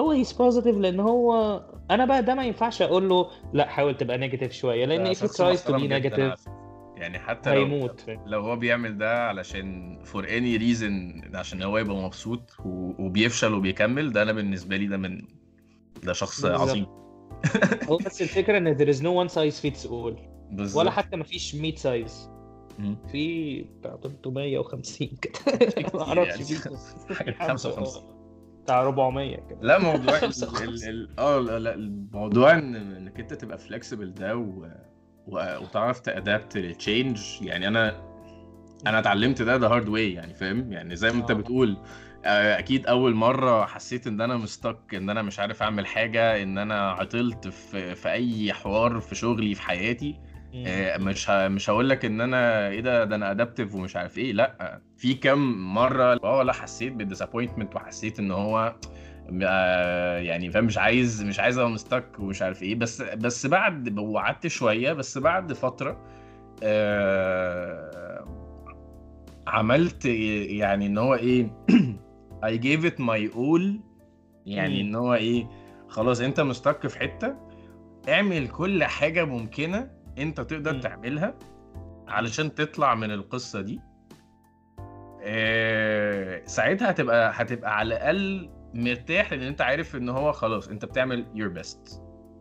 [0.00, 4.18] هو he's positive لأن هو أنا بقى ده ما ينفعش أقول له لا حاول تبقى
[4.18, 4.84] negative شوية.
[4.86, 5.94] لأن he tries to be جداً.
[5.94, 6.63] على negative فكرة.
[6.96, 8.04] يعني حتى لو هيموت.
[8.26, 12.50] لو هو بيعمل ده علشان for any reason عشان هو يبقى مبسوط
[12.98, 15.22] وبيفشل وبيكمل ده أنا بالنسبة لي ده من
[16.02, 16.44] ده شخص.
[16.44, 16.86] عظيم.
[17.88, 20.20] هو بس الفكرة إن there is no one size fits all.
[20.50, 20.80] بالظبط.
[20.80, 22.30] ولا حتى ما فيش 100 size.
[23.12, 25.32] في بتاع 350 كده.
[25.94, 26.74] ما أعرفش يعني.
[27.18, 28.02] حاجة 55
[28.62, 29.58] بتاع 400 كده.
[29.62, 30.68] لا موضوع ال- 55.
[30.68, 34.66] ال- ال- آه لا الموضوع إن إنك أنت تبقى flexible ده و...
[35.26, 38.14] وتعرف ت adapt لل change يعني أنا
[38.86, 41.34] أنا اتعلمت ده the hard way يعني فاهم؟ يعني زي ما أنت آه.
[41.34, 41.76] بتقول
[42.24, 46.58] آه، أكيد أول مرة حسيت إن أنا mistake إن أنا مش عارف أعمل حاجة إن
[46.58, 50.20] أنا عطلت في في أي حوار في شغلي في حياتي
[50.66, 51.48] آه، مش ه...
[51.48, 54.80] مش هقول لك إن أنا إيه ده ده أنا adaptive ومش عارف إيه لأ.
[54.96, 58.74] في كام مرة آه لا حسيت بال disappointment وحسيت إن هو
[59.28, 64.46] يعني فاهم مش عايز مش عايز أبقى mistake ومش عارف إيه بس بس بعد وقعدت
[64.46, 66.04] شوية بس بعد فترة
[66.62, 68.24] آه،
[69.46, 71.50] عملت يعني إن هو إيه
[72.44, 73.80] I gave it my all
[74.46, 74.80] يعني.
[74.80, 75.48] إن هو إيه
[75.88, 77.36] خلاص أنت مستك في حتة
[78.08, 80.80] اعمل كل حاجة ممكنة أنت تقدر.
[80.80, 81.34] تعملها
[82.08, 83.80] علشان تطلع من القصة دي
[85.22, 91.26] آه، ساعتها هتبقى هتبقى على الأقل مرتاح لأن انت عارف ان هو خلاص انت بتعمل
[91.36, 91.98] your best.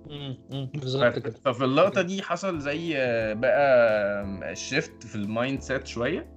[0.10, 1.34] مم، مم، بالظبط كده.
[1.46, 6.34] ففي اللقطة دي حصل زي آه، بقى shift في ال mindset شوية.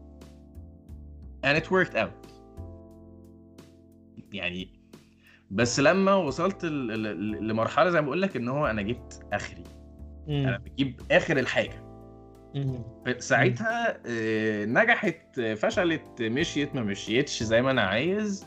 [1.46, 2.28] and it worked out.
[4.32, 4.80] يعني
[5.50, 9.62] بس لما وصلت لمرحلة زي ما بقول لك إن هو أنا جبت آخري.
[10.28, 11.82] أنا بجيب آخر الحاجة.
[12.54, 12.84] مم.
[13.18, 18.46] ساعتها آه، نجحت آه، فشلت مشيت ما مشيتش زي ما أنا عايز.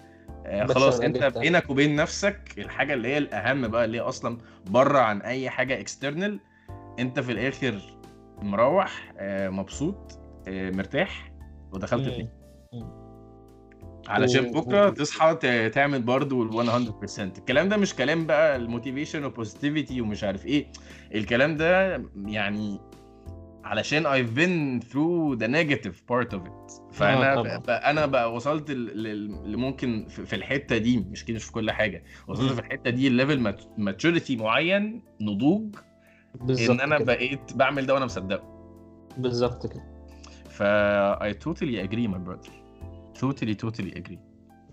[0.50, 1.38] خلاص شغال انت.
[1.38, 4.38] بينك وبين نفسك الحاجة اللي هي الأهم بقى اللي هي أصلا
[4.70, 6.40] بره عن أي حاجة external
[7.00, 7.82] انت في الآخر
[8.42, 11.32] مروح آه، مبسوط آه، مرتاح
[11.72, 12.30] ودخلت
[12.74, 13.00] مم.
[14.08, 15.36] علشان بكرة تصحى
[15.74, 20.46] تعمل برضو ال 100% الكلام ده مش كلام بقى ال motivation و positivity ومش عارف
[20.46, 20.72] إيه
[21.16, 22.80] الكلام ده يعني
[23.70, 26.82] علشان I've been through the negative part of it.
[26.92, 27.58] فأنا آه،.
[27.58, 32.04] بقى أنا بقى وصلت ل- لممكن في الحتة دي مش كده مش في كل حاجة.
[32.28, 32.52] وصلت.
[32.54, 35.76] في الحتة دي ال level maturity معين نضوج
[36.36, 37.06] بالظبط إن أنا كده.
[37.06, 38.44] بقيت بعمل ده وأنا مصدقه.
[39.18, 39.84] بالظبط كده.
[40.50, 40.64] ف
[41.24, 42.52] I totally agree my brother.
[43.22, 44.20] Totally totally agree.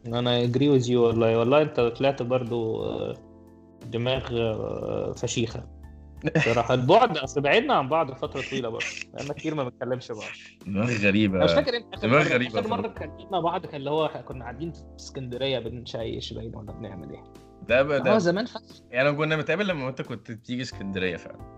[0.06, 1.38] أنا اجري وذ يو والله.
[1.38, 3.14] والله أنت طلعت برضو آه،
[3.86, 5.75] دماغ آه، فشيخة.
[6.44, 8.84] صراحة البعد أصل بعدنا عن بعض فترة طويلة برضه.
[9.14, 10.30] لأن كتير ما بنتكلمش بعض.
[10.66, 11.36] دماغ غريبة.
[11.36, 12.88] أنا مش فاكر اخر دماغ مره غريبة آخر مرة.
[12.88, 17.24] كلمنا بعض كان اللي هو كنا قاعدين في اسكندرية بنشيش باين ولا بنعمل إيه.
[17.68, 21.56] ده بقى هو ده زمان فشخ يعني كنا بنتقابل لما انت كنت بتيجي اسكندرية فعلا.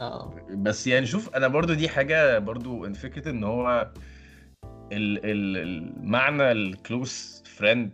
[0.00, 0.34] آه.
[0.50, 3.92] بس يعني شوف أنا برضو دي حاجة برضو إن فكرة إن هو
[4.92, 7.90] ال ال المعنى ال close friend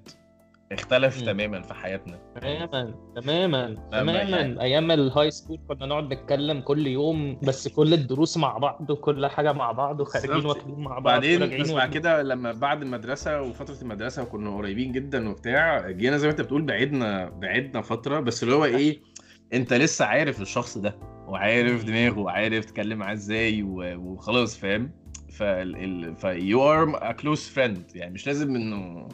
[0.72, 1.22] اختلف.
[1.22, 6.86] تماما في حياتنا تماما تماما تماما يعني- أيام ال high school كنا نقعد نتكلم كل
[6.86, 10.46] يوم بس كل الدروس مع بعض وكل حاجة مع بعض وخارجين.
[10.46, 11.90] واكلين مع بعض بعدين بعد.
[11.90, 16.62] كده لما بعد المدرسة وفترة المدرسة وكنا قريبين جدا وبتاع جينا زي ما انت بتقول
[16.62, 19.00] بعدنا بعدنا فترة بس اللي هو إيه
[19.52, 20.98] انت لسه عارف الشخص ده
[21.28, 23.62] وعارف دماغه وعارف تتكلم معاه إزاي
[23.96, 24.90] وخلاص فاهم
[25.32, 26.16] فال ال...
[26.16, 29.08] ف you are a close friend يعني مش لازم إنه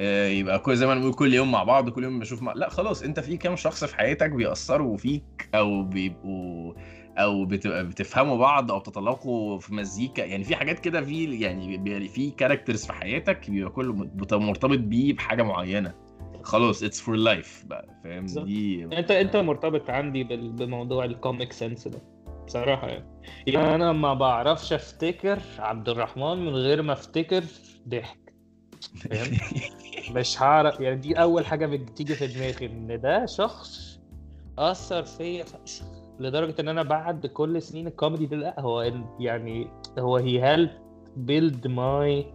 [0.00, 2.52] يبقى كل زي ما بنقول كل يوم مع بعض كل يوم بشوف مع...
[2.52, 6.74] لا خلاص أنت في كام شخص في حياتك بيأثروا فيك أو بيبقوا
[7.18, 10.24] أو بتبقى بتفهموا بعض أو تتلاقوا في مزيكا.
[10.24, 13.92] يعني في حاجات كده في يعني في كاركترز في حياتك بيبقى كله
[14.32, 15.94] مرتبط بيه بحاجة معينة.
[16.42, 18.26] خلاص it's for life بقى فاهم.
[18.26, 21.98] دي انت أنت مرتبط عندي بموضوع ال comic sense ده
[22.46, 23.04] بصراحة يعني.
[23.46, 27.44] يعني أنا ما بعرفش أفتكر عبد الرحمن من غير ما أفتكر
[27.88, 28.25] ضحك.
[29.10, 29.38] فاهم
[30.16, 34.00] مش هعرف يعني دي أول حاجة بتيجي في دماغي إن ده شخص
[34.58, 35.44] أثر فيا
[36.20, 40.70] لدرجة إن أنا بعد كل سنين الكوميدي ده لأ هو يعني هو he helped
[41.16, 42.26] build my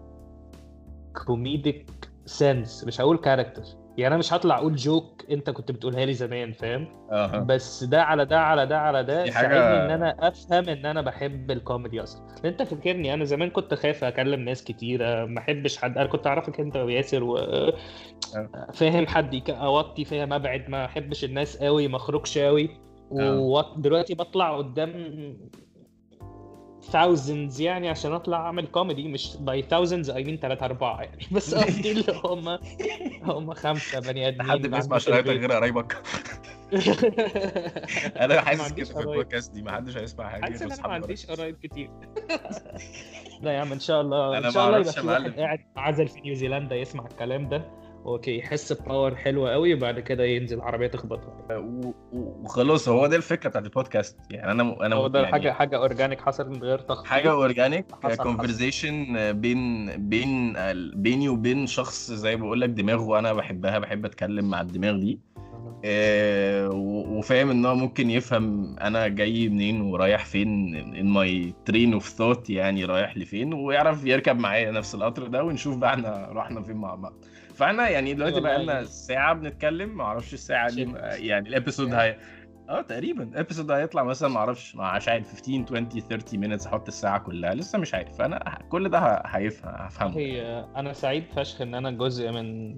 [1.26, 3.64] comedic sense مش هقول character
[3.98, 8.04] يعني أنا مش هطلع أقول joke أنت كنت بتقولها لي زمان فاهم؟ آه بس ده
[8.04, 12.04] على ده على ده على ده حاجة- ساعدني إن أنا أفهم إن أنا بحب الكوميدي
[12.04, 12.26] أصلا.
[12.46, 16.60] أنت فاكرني أنا زمان كنت خايف أكلم ناس كتيرة ما أحبش حد أنا كنت أعرفك
[16.60, 17.38] أنت وياسر و
[18.74, 22.70] فاهم حد أوطي فاهم أبعد ما أحبش الناس قوي ما أخرجش قوي
[23.12, 24.92] ودلوقتي بطلع قدام
[26.92, 31.56] thousands يعني عشان أطلع أعمل كوميدي مش by thousands I mean 3 4 يعني بس
[31.56, 32.60] قصدي اللي هم
[33.24, 35.28] هم خمسة بني آدمين حد بيسمع شرايطك.
[35.30, 35.98] غير قرايبك
[38.22, 39.00] أنا حاسس كده في.
[39.00, 41.26] البودكاست دي ما حدش هيسمع حاجة حاسس أنا ما عنديش.
[41.26, 41.90] قرايب كتير
[43.42, 45.40] لا يا عم إن شاء الله إن شاء الله يبقى في واحد.
[45.40, 50.24] قاعد عزل في نيوزيلندا يسمع الكلام ده okay يحس ب power حلوة قوي وبعد كده
[50.24, 51.34] ينزل عربية تخبطه.
[51.52, 54.18] و- وخلاص هو ده الفكرة بتاعت البودكاست.
[54.32, 57.86] يعني أنا أنا هو ده يعني حاجة حاجة organic حصل من غير تخطيط حاجة organic
[58.04, 59.06] حصل- conversation
[59.42, 60.54] بين بين
[61.02, 65.20] بيني وبين شخص زي ما بقول لك دماغه أنا بحبها بحب أتكلم مع الدماغ دي.
[65.86, 66.70] آه،
[67.18, 72.50] وفاهم إن هو ممكن يفهم أنا جاي منين ورايح فين in my train of thought
[72.50, 76.96] يعني رايح لفين ويعرف يركب معايا نفس القطر ده ونشوف بقى إحنا رحنا فين مع
[76.96, 77.14] بعض.
[77.54, 78.40] فاحنا يعني دلوقتي.
[78.40, 80.94] بقى لنا ساعة بنتكلم ما أعرفش الساعة دي.
[81.28, 82.18] يعني ال episode هي
[82.70, 86.88] آه تقريبا ال episode هيطلع مثلا ما أعرفش مش عارف 15 20 30 minutes أحط
[86.88, 88.18] الساعة كلها لسه مش عارف.
[88.18, 90.18] فأنا كل ده هفهمه.
[90.18, 92.76] هي أنا سعيد فشخ إن أنا جزء من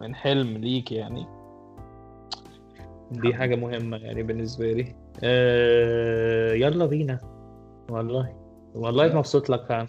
[0.00, 1.26] من حلم ليك يعني.
[3.10, 4.94] دي حاجة مهمة يعني بالنسبة لي.
[5.22, 7.20] أه يلا بينا.
[7.90, 8.36] والله.
[8.74, 9.88] والله مبسوط لك فعلا.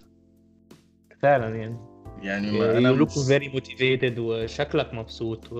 [1.21, 1.78] فعلا يعني.
[2.21, 5.58] يعني ما أنا you look مش- very motivated وشكلك مبسوط و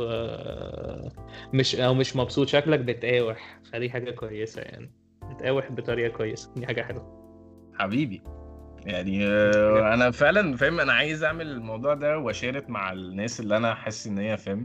[1.54, 3.60] مش أو مش مبسوط شكلك بتقاوح.
[3.74, 4.92] فدي حاجة كويسة يعني.
[5.32, 6.52] بتقاوح بطريقة كويسة.
[6.56, 7.18] دي حاجة حلوة.
[7.80, 8.22] حبيبي.
[8.86, 13.74] يعني آه، أنا فعلا فاهم أنا عايز أعمل الموضوع ده واشارك مع الناس اللي أنا
[13.76, 14.64] حاسس إن هي فاهم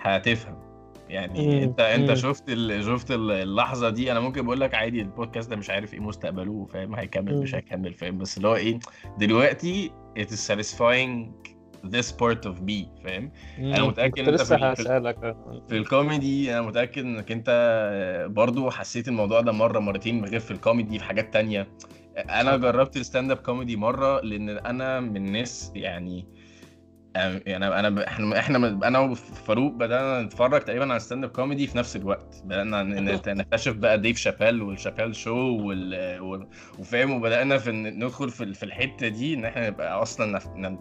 [0.00, 0.64] هتفهم.
[1.08, 2.16] يعني مم، أنت أنت مم.
[2.16, 2.84] شفت ال...
[2.84, 4.12] شفت ال- اللحظة دي.
[4.12, 7.56] أنا ممكن بقول لك عادي البودكاست ده مش عارف إيه مستقبله فاهم هيكمل مش مم.
[7.56, 8.18] هيكمل فاهم.
[8.18, 8.78] بس اللي هو إيه
[9.18, 11.32] دلوقتي it is satisfying
[11.84, 13.82] this part of me فاهم أنا.
[13.86, 14.56] متأكد أنت في لسه
[15.72, 17.50] الكوميدي أنا متأكد إنك أنت
[18.30, 21.68] برضو حسيت الموضوع ده مرة مرتين غير في الكوميدي في حاجات تانية
[22.16, 22.56] أنا.
[22.56, 26.26] جربت ال stand up comedy مرة لأن أنا من الناس يعني
[27.16, 31.96] يعني انا إحنا إحنا أنا وفاروق بدأنا نتفرج تقريبا على stand up comedy في نفس
[31.96, 32.42] الوقت.
[32.44, 32.82] بدأنا
[33.34, 36.20] نكتشف بقى ديف شابيل وال Chappelle's Show وال...
[36.20, 36.48] وال...
[36.78, 40.40] وفاهم وبدأنا في ندخل في ال- في الحتة دي إن إحنا نبقى أصلا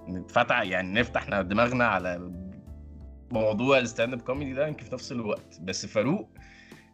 [0.10, 2.32] نتفتح يعني نفتح دماغنا على
[3.32, 5.60] موضوع ال stand up comedy ده يمكن في نفس الوقت.
[5.62, 6.30] بس فاروق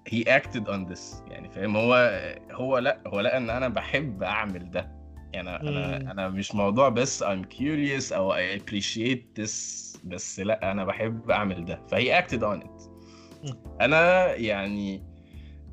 [0.10, 1.32] he acted on this.
[1.32, 2.22] يعني فاهم هو
[2.52, 4.99] هو لأ هو لقى إن أنا بحب أعمل ده.
[5.34, 5.70] يعني أنا.
[5.70, 9.52] أنا أنا مش موضوع بس I'm curious أو I appreciate this
[10.04, 12.90] بس لأ أنا بحب أعمل ده ف he acted on it.
[13.82, 15.04] أنا يعني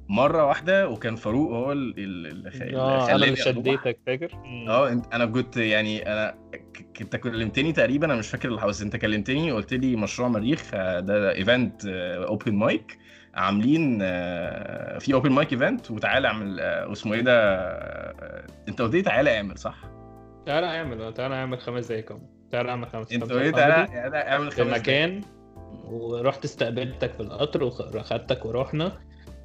[0.08, 3.44] مرة واحدة وكان فاروق هو ال- ال- اللي أنا خلاني اللي أروح.
[3.44, 4.32] شديتك فاكر.
[4.68, 6.34] آه أنا كنت يعني أنا
[7.00, 11.00] أنت كلمتني تقريبا أنا مش فاكر اللي حصل أنت كلمتني قلت لي مشروع مريخ آه،
[11.00, 12.98] ده event open mic
[13.36, 18.94] عاملين آه، في open mic event وتعالى اعمل آه، واسمه إيه ده آه، انت قلت
[18.94, 19.76] لي تعالى اعمل صح؟
[20.46, 22.18] تعالى اعمل تعالى اعمل خمس دقايق
[22.52, 24.74] تعالى اعمل خمس انت دقايق تعالى اعمل خمس دقايق.
[24.80, 25.20] مكان
[25.84, 28.92] ورحت استقبلتك في القطر واخدتك ورحنا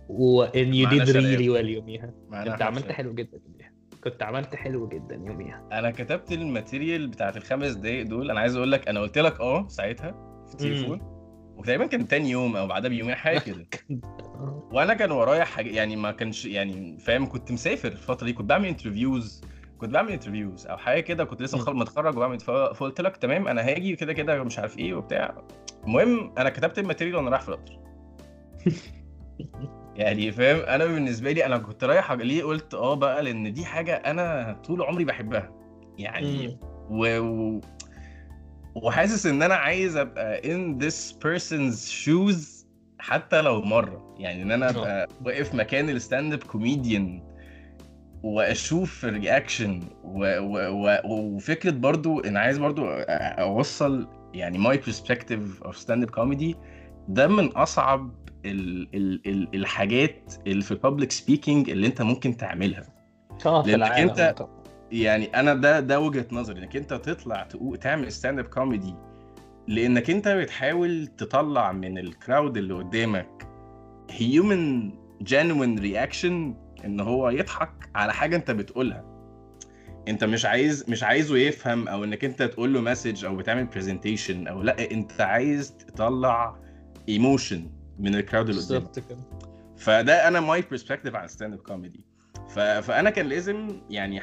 [0.10, 1.23] و and you معانا did شباب.
[1.23, 2.91] really well يوميها أحمد عملت.
[2.91, 3.71] حلو جدا يوميها
[4.04, 8.56] كنت عملت حلو جدا يوميها أنا كتبت ال material بتاعت الخمس دقايق دول أنا عايز
[8.56, 10.12] أقول لك أنا قلت لك آه ساعتها
[10.47, 11.01] في التليفون
[11.62, 13.65] وتقريبا كان تاني يوم أو بعدها بيومين حاجة كده.
[14.71, 18.67] وأنا كان ورايا حاجة يعني ما كانش يعني فاهم كنت مسافر الفترة دي كنت بعمل
[18.67, 19.41] interviews
[19.78, 23.95] كنت بعمل interviews أو حاجة كده كنت لسه متخرج وبعمل فقلت لك تمام أنا هاجي
[23.95, 25.43] كده كده مش عارف إيه وبتاع.
[25.84, 27.80] المهم أنا كتبت ال material وأنا رايح في القطر
[29.95, 33.95] يعني فاهم أنا بالنسبة لي أنا كنت رايح ليه قلت آه بقى؟ لأن دي حاجة
[33.95, 35.52] أنا طول عمري بحبها.
[35.97, 36.60] يعني.
[36.89, 37.60] و...
[38.75, 42.65] وحاسس إن أنا عايز أبقى in this person's shoes
[42.99, 44.15] حتى لو مرة.
[44.19, 47.23] يعني إن أنا أبقى واقف مكان ال stand up comedian
[48.23, 49.80] وأشوف ال reaction.
[51.05, 56.56] وفكرة برضو إن عايز برضو أوصل يعني my perspective of stand up comedy
[57.07, 58.12] ده من أصعب
[58.45, 58.95] ال...
[58.95, 59.21] ال...
[59.27, 59.55] ال...
[59.55, 62.84] الحاجات اللي في ال public speaking اللي أنت ممكن تعملها.
[63.45, 64.61] آه في
[64.91, 68.95] يعني أنا ده ده وجهة نظري إنك أنت تطلع تقو- تعمل stand up comedy
[69.67, 73.47] لإنك أنت بتحاول تطلع من ال crowd اللي قدامك
[74.10, 79.06] human genuine reaction إن هو يضحك على حاجة أنت بتقولها.
[80.08, 84.47] أنت مش عايز مش عايزه يفهم أو إنك أنت تقول له message أو بتعمل presentation
[84.47, 86.56] أو لأ أنت عايز تطلع
[87.10, 88.82] emotion من ال crowd اللي قدامك.
[88.84, 89.17] بالظبط كده.
[89.77, 92.06] فده أنا my perspective على stand-up comedy
[92.49, 94.21] فأنا كان لازم يعني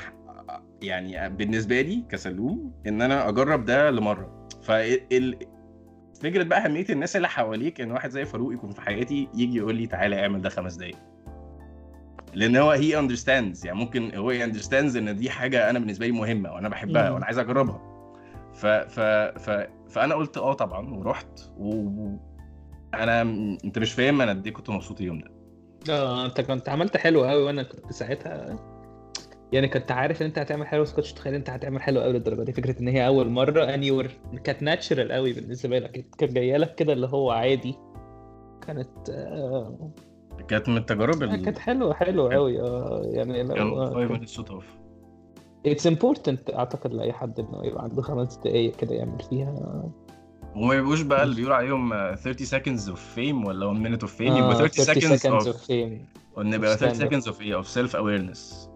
[0.82, 4.48] يعني بالنسبة لي كسلوم إن أنا أجرب ده لمرة.
[4.62, 9.74] فالفكرة بقى أهمية الناس اللي حواليك إن واحد زي فاروق يكون في حياتي يجي يقول
[9.74, 10.96] لي تعالى اعمل ده خمس دقايق.
[12.34, 16.52] لأن هو he understands يعني ممكن هو understands إن دي حاجة أنا بالنسبة لي مهمة
[16.52, 17.10] وأنا بحبها.
[17.10, 17.82] وأنا عايز أجربها.
[18.54, 19.00] ف ف
[19.38, 21.90] ف فأنا قلت آه طبعا ورحت و
[22.94, 23.22] أنا
[23.64, 25.30] أنت مش فاهم أنا قد إيه كنت مبسوط اليوم ده.
[25.94, 28.58] آه أنت كنت عملت حلو قوي وأنا كنت ساعتها
[29.52, 32.42] يعني كنت عارف إن أنت هتعمل حلو بس كنتش متخيل أنت هتعمل حلو قوي للدرجة
[32.42, 32.52] دي.
[32.52, 34.06] فكرة إن هي أول مرة on your
[34.44, 36.06] كانت natural قوي بالنسبة لك.
[36.18, 37.74] كانت جاية لك كده اللي هو عادي.
[38.66, 39.90] كانت آه
[40.48, 44.64] كانت من التجارب ال- كانت حلوة حلوة قوي آه يعني لو 5 minutes shut off
[45.66, 49.82] اتس امبورتنت أعتقد لأي حد إنه يبقى عنده خمس دقايق كده يعمل فيها.
[50.56, 54.10] وما يبقوش بقى اللي بيقولوا عليهم آه، 30 seconds of fame ولا 1 minute of
[54.18, 54.84] fame يبقى آه 30
[55.16, 56.38] seconds of of fame.
[56.38, 57.10] نبقى of 30 stand-up.
[57.12, 58.67] seconds of إيه؟ of self awareness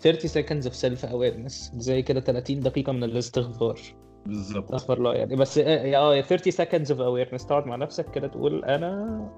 [0.00, 3.80] 30 seconds of self awareness زي كده 30 دقيقة من الاستغفار.
[4.26, 4.74] بالظبط.
[4.74, 5.36] استغفر الله يعني.
[5.36, 7.46] بس آه آه 30 seconds of awareness.
[7.46, 9.30] تقعد مع نفسك كده تقول أنا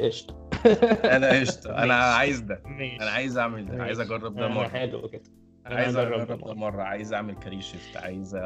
[0.00, 0.48] قشطة
[1.16, 1.94] أنا قشطه أنا.
[1.94, 2.62] عايز ده.
[3.00, 3.82] أنا عايز أعمل ده.
[3.82, 4.00] عايز.
[4.00, 4.68] أجرب ده مرة.
[4.68, 5.22] حلو كده.
[5.66, 6.54] أنا عايز أجرب ده.
[6.54, 6.82] مرة.
[6.82, 8.38] عايز أعمل كارير شيفت عايز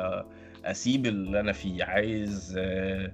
[0.64, 1.84] أسيب اللي أنا فيه.
[1.84, 3.12] عايز آه،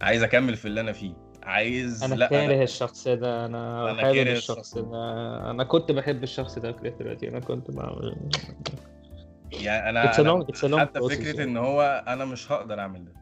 [0.00, 1.14] عايز أكمل في اللي أنا فيه.
[1.46, 5.50] عايز أنا لا كاره الشخص ده أنا أنا كاره الشخص ده.
[5.50, 7.28] أنا كنت بحب الشخص ده كده دلوقتي.
[7.28, 8.16] أنا كنت بعمل
[9.52, 11.42] يعني أنا, It's أنا it's حتى فكرة يعني.
[11.42, 13.12] إن هو أنا مش هقدر أعمل ده.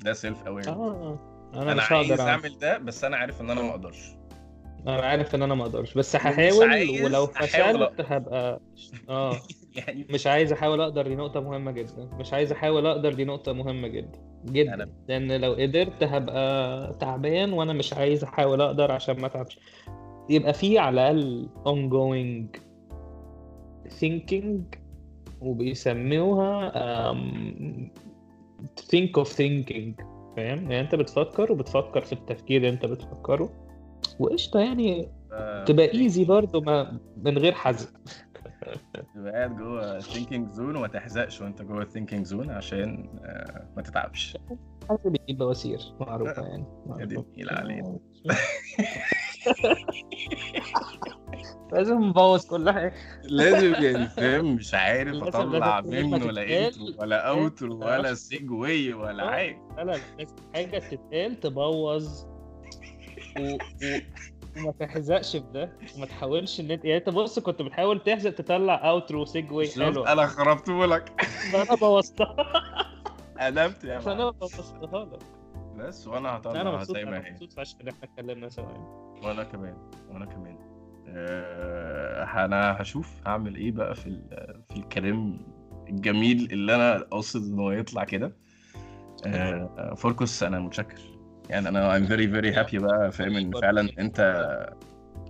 [0.00, 1.18] ده self awareness آه
[1.54, 2.22] أنا, أنا مش عايز هقدر.
[2.28, 4.10] أعمل ده بس أنا عارف إن أنا ما أقدرش.
[4.86, 5.94] أنا عارف إن أنا ما أقدرش.
[5.94, 7.92] بس هحاول ولو فشلت.
[8.00, 8.60] هبقى
[9.08, 9.36] آه.
[9.76, 12.04] يعني مش عايز أحاول أقدر دي نقطة مهمة جدا.
[12.12, 14.18] مش عايز أحاول أقدر دي نقطة مهمة جدا.
[14.52, 14.76] جدا.
[14.84, 19.58] أنا- لأن لو قدرت هبقى تعبان وأنا مش عايز أحاول أقدر عشان ما أتعبش.
[20.30, 22.58] يبقى في على الأقل ongoing
[24.00, 24.78] thinking
[25.40, 26.72] وبيسموها
[27.12, 27.16] um,
[28.92, 30.02] think of thinking
[30.36, 33.50] فاهم؟ يعني أنت بتفكر وبتفكر في التفكير اللي أنت بتفكره.
[34.18, 35.08] وقشطة يعني
[35.66, 37.88] تبقى easy برضه ما من غير حزق.
[39.14, 44.36] تبقى قاعد جوه thinking zone وما تحزقش وانت جوه thinking zone عشان آه، ما تتعبش
[44.88, 46.64] حازق بيجيب بواسير معروفة يعني
[46.98, 47.30] يا دي معروفة.
[47.32, 47.98] النيل علينا
[51.72, 52.94] لازم نبوظ كل حاجة
[53.24, 56.64] لازم يعني فاهم مش عارف أطلع منه ولا تتقال.
[56.64, 58.18] intro ولا outro ولا معرفش.
[58.18, 59.30] segue ولا آه.
[59.30, 59.98] حاجة لا لا
[60.54, 62.24] حاجة تتقال تبوظ.
[64.58, 68.88] وما تحزقش في ده وما تحاولش إن انت يعني أنت بص كنت بتحاول تحزق تطلع
[68.90, 70.04] outro segue حلو.
[70.04, 71.12] أنا خربته لك
[71.54, 72.36] أنا بوظتها.
[73.40, 74.08] قلبت يا معلم.
[74.20, 75.18] أنا بوظتها لك.
[75.76, 77.30] بس وأنا أنا هطلعها مبسوط زي ما أنا هي.
[77.30, 78.66] مبسوط فشخ إن إحنا اتكلمنا سوا.
[79.24, 79.76] وأنا كمان
[80.10, 80.58] وأنا كمان.
[81.08, 84.10] آه، أنا هشوف هعمل إيه بقى في
[84.70, 85.40] في الكلام
[85.88, 88.36] الجميل اللي أنا قاصد ان هو يطلع كده.
[89.26, 91.00] آه، فوركوس أنا متشكر.
[91.50, 94.46] يعني أنا I'm very very happy بقى فاهم؟ إن فعلا أنت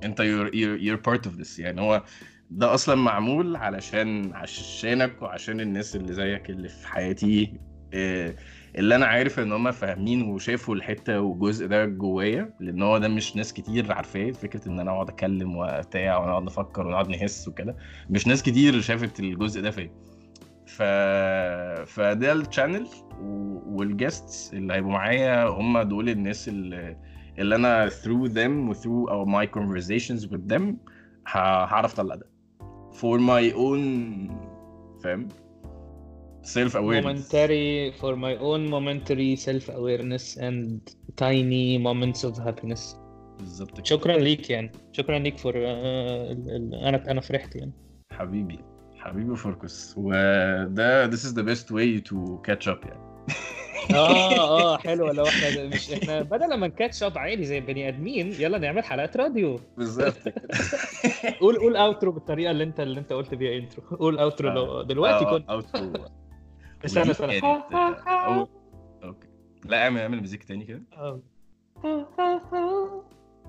[0.04, 1.58] أنت you're, you're, you're part of this.
[1.58, 2.02] يعني هو
[2.50, 7.52] ده أصلا معمول علشان عشانك وعشان الناس اللي زيك اللي في حياتي
[7.94, 8.34] آه،
[8.78, 13.36] اللي أنا عارف إن هم فاهمين وشافوا الحتة والجزء ده جوايا لأن هو ده مش
[13.36, 17.76] ناس كتير عارفاه فكرة إن أنا أقعد أتكلم وبتاع ونقعد نفكر ونقعد نحس وكده
[18.10, 19.90] مش ناس كتير شافت الجزء ده فيا.
[20.76, 20.82] ف
[21.90, 22.86] فده ال channel
[23.66, 26.96] وال guests اللي هيبقوا معايا هم دول الناس اللي
[27.38, 30.62] اللي أنا through them through our my conversations with them
[31.26, 32.26] هعرف اطلع ده
[32.92, 33.82] for my own
[35.04, 35.28] فاهم
[36.42, 40.80] self awareness momentary for my own momentary self awareness and
[41.16, 42.96] tiny moments of happiness
[43.38, 47.72] بالظبط شكرا ليك يعني شكرا ليك for أنا أنا فرحت يعني
[48.12, 48.75] حبيبي
[49.06, 52.16] حبيبي of course وده this is the best way to
[52.48, 53.06] catch up يعني.
[53.94, 54.38] آه
[54.74, 58.32] آه حلو لو إحنا مش إحنا بدل ما ن catch up عادي زي البني آدمين
[58.32, 59.60] يلا نعمل حلقات راديو.
[59.76, 60.16] بالظبط.
[61.40, 65.24] قول قول outro بالطريقة اللي أنت اللي أنت قلت بيها intro قول outro لو دلوقتي
[65.24, 65.50] آه، كنت.
[65.50, 66.00] outro.
[66.84, 67.42] استنى استنى.
[67.42, 68.48] آه،
[69.04, 69.28] okay.
[69.64, 70.82] لا اعمل اعمل music تاني كده.
[70.96, 71.20] آه.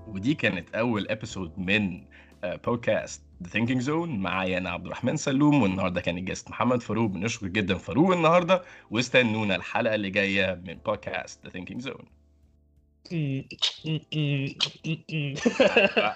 [0.08, 2.04] ودي كانت أول episode من
[2.44, 7.10] بودكاست The Thinking Zone معايا أنا عبد الرحمن سلوم والنهارده كان ال guest محمد فاروق.
[7.12, 12.06] بنشكر جدا فاروق النهارده واستنونا الحلقة اللي جاية من بودكاست The Thinking Zone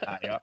[0.08, 0.42] أيوه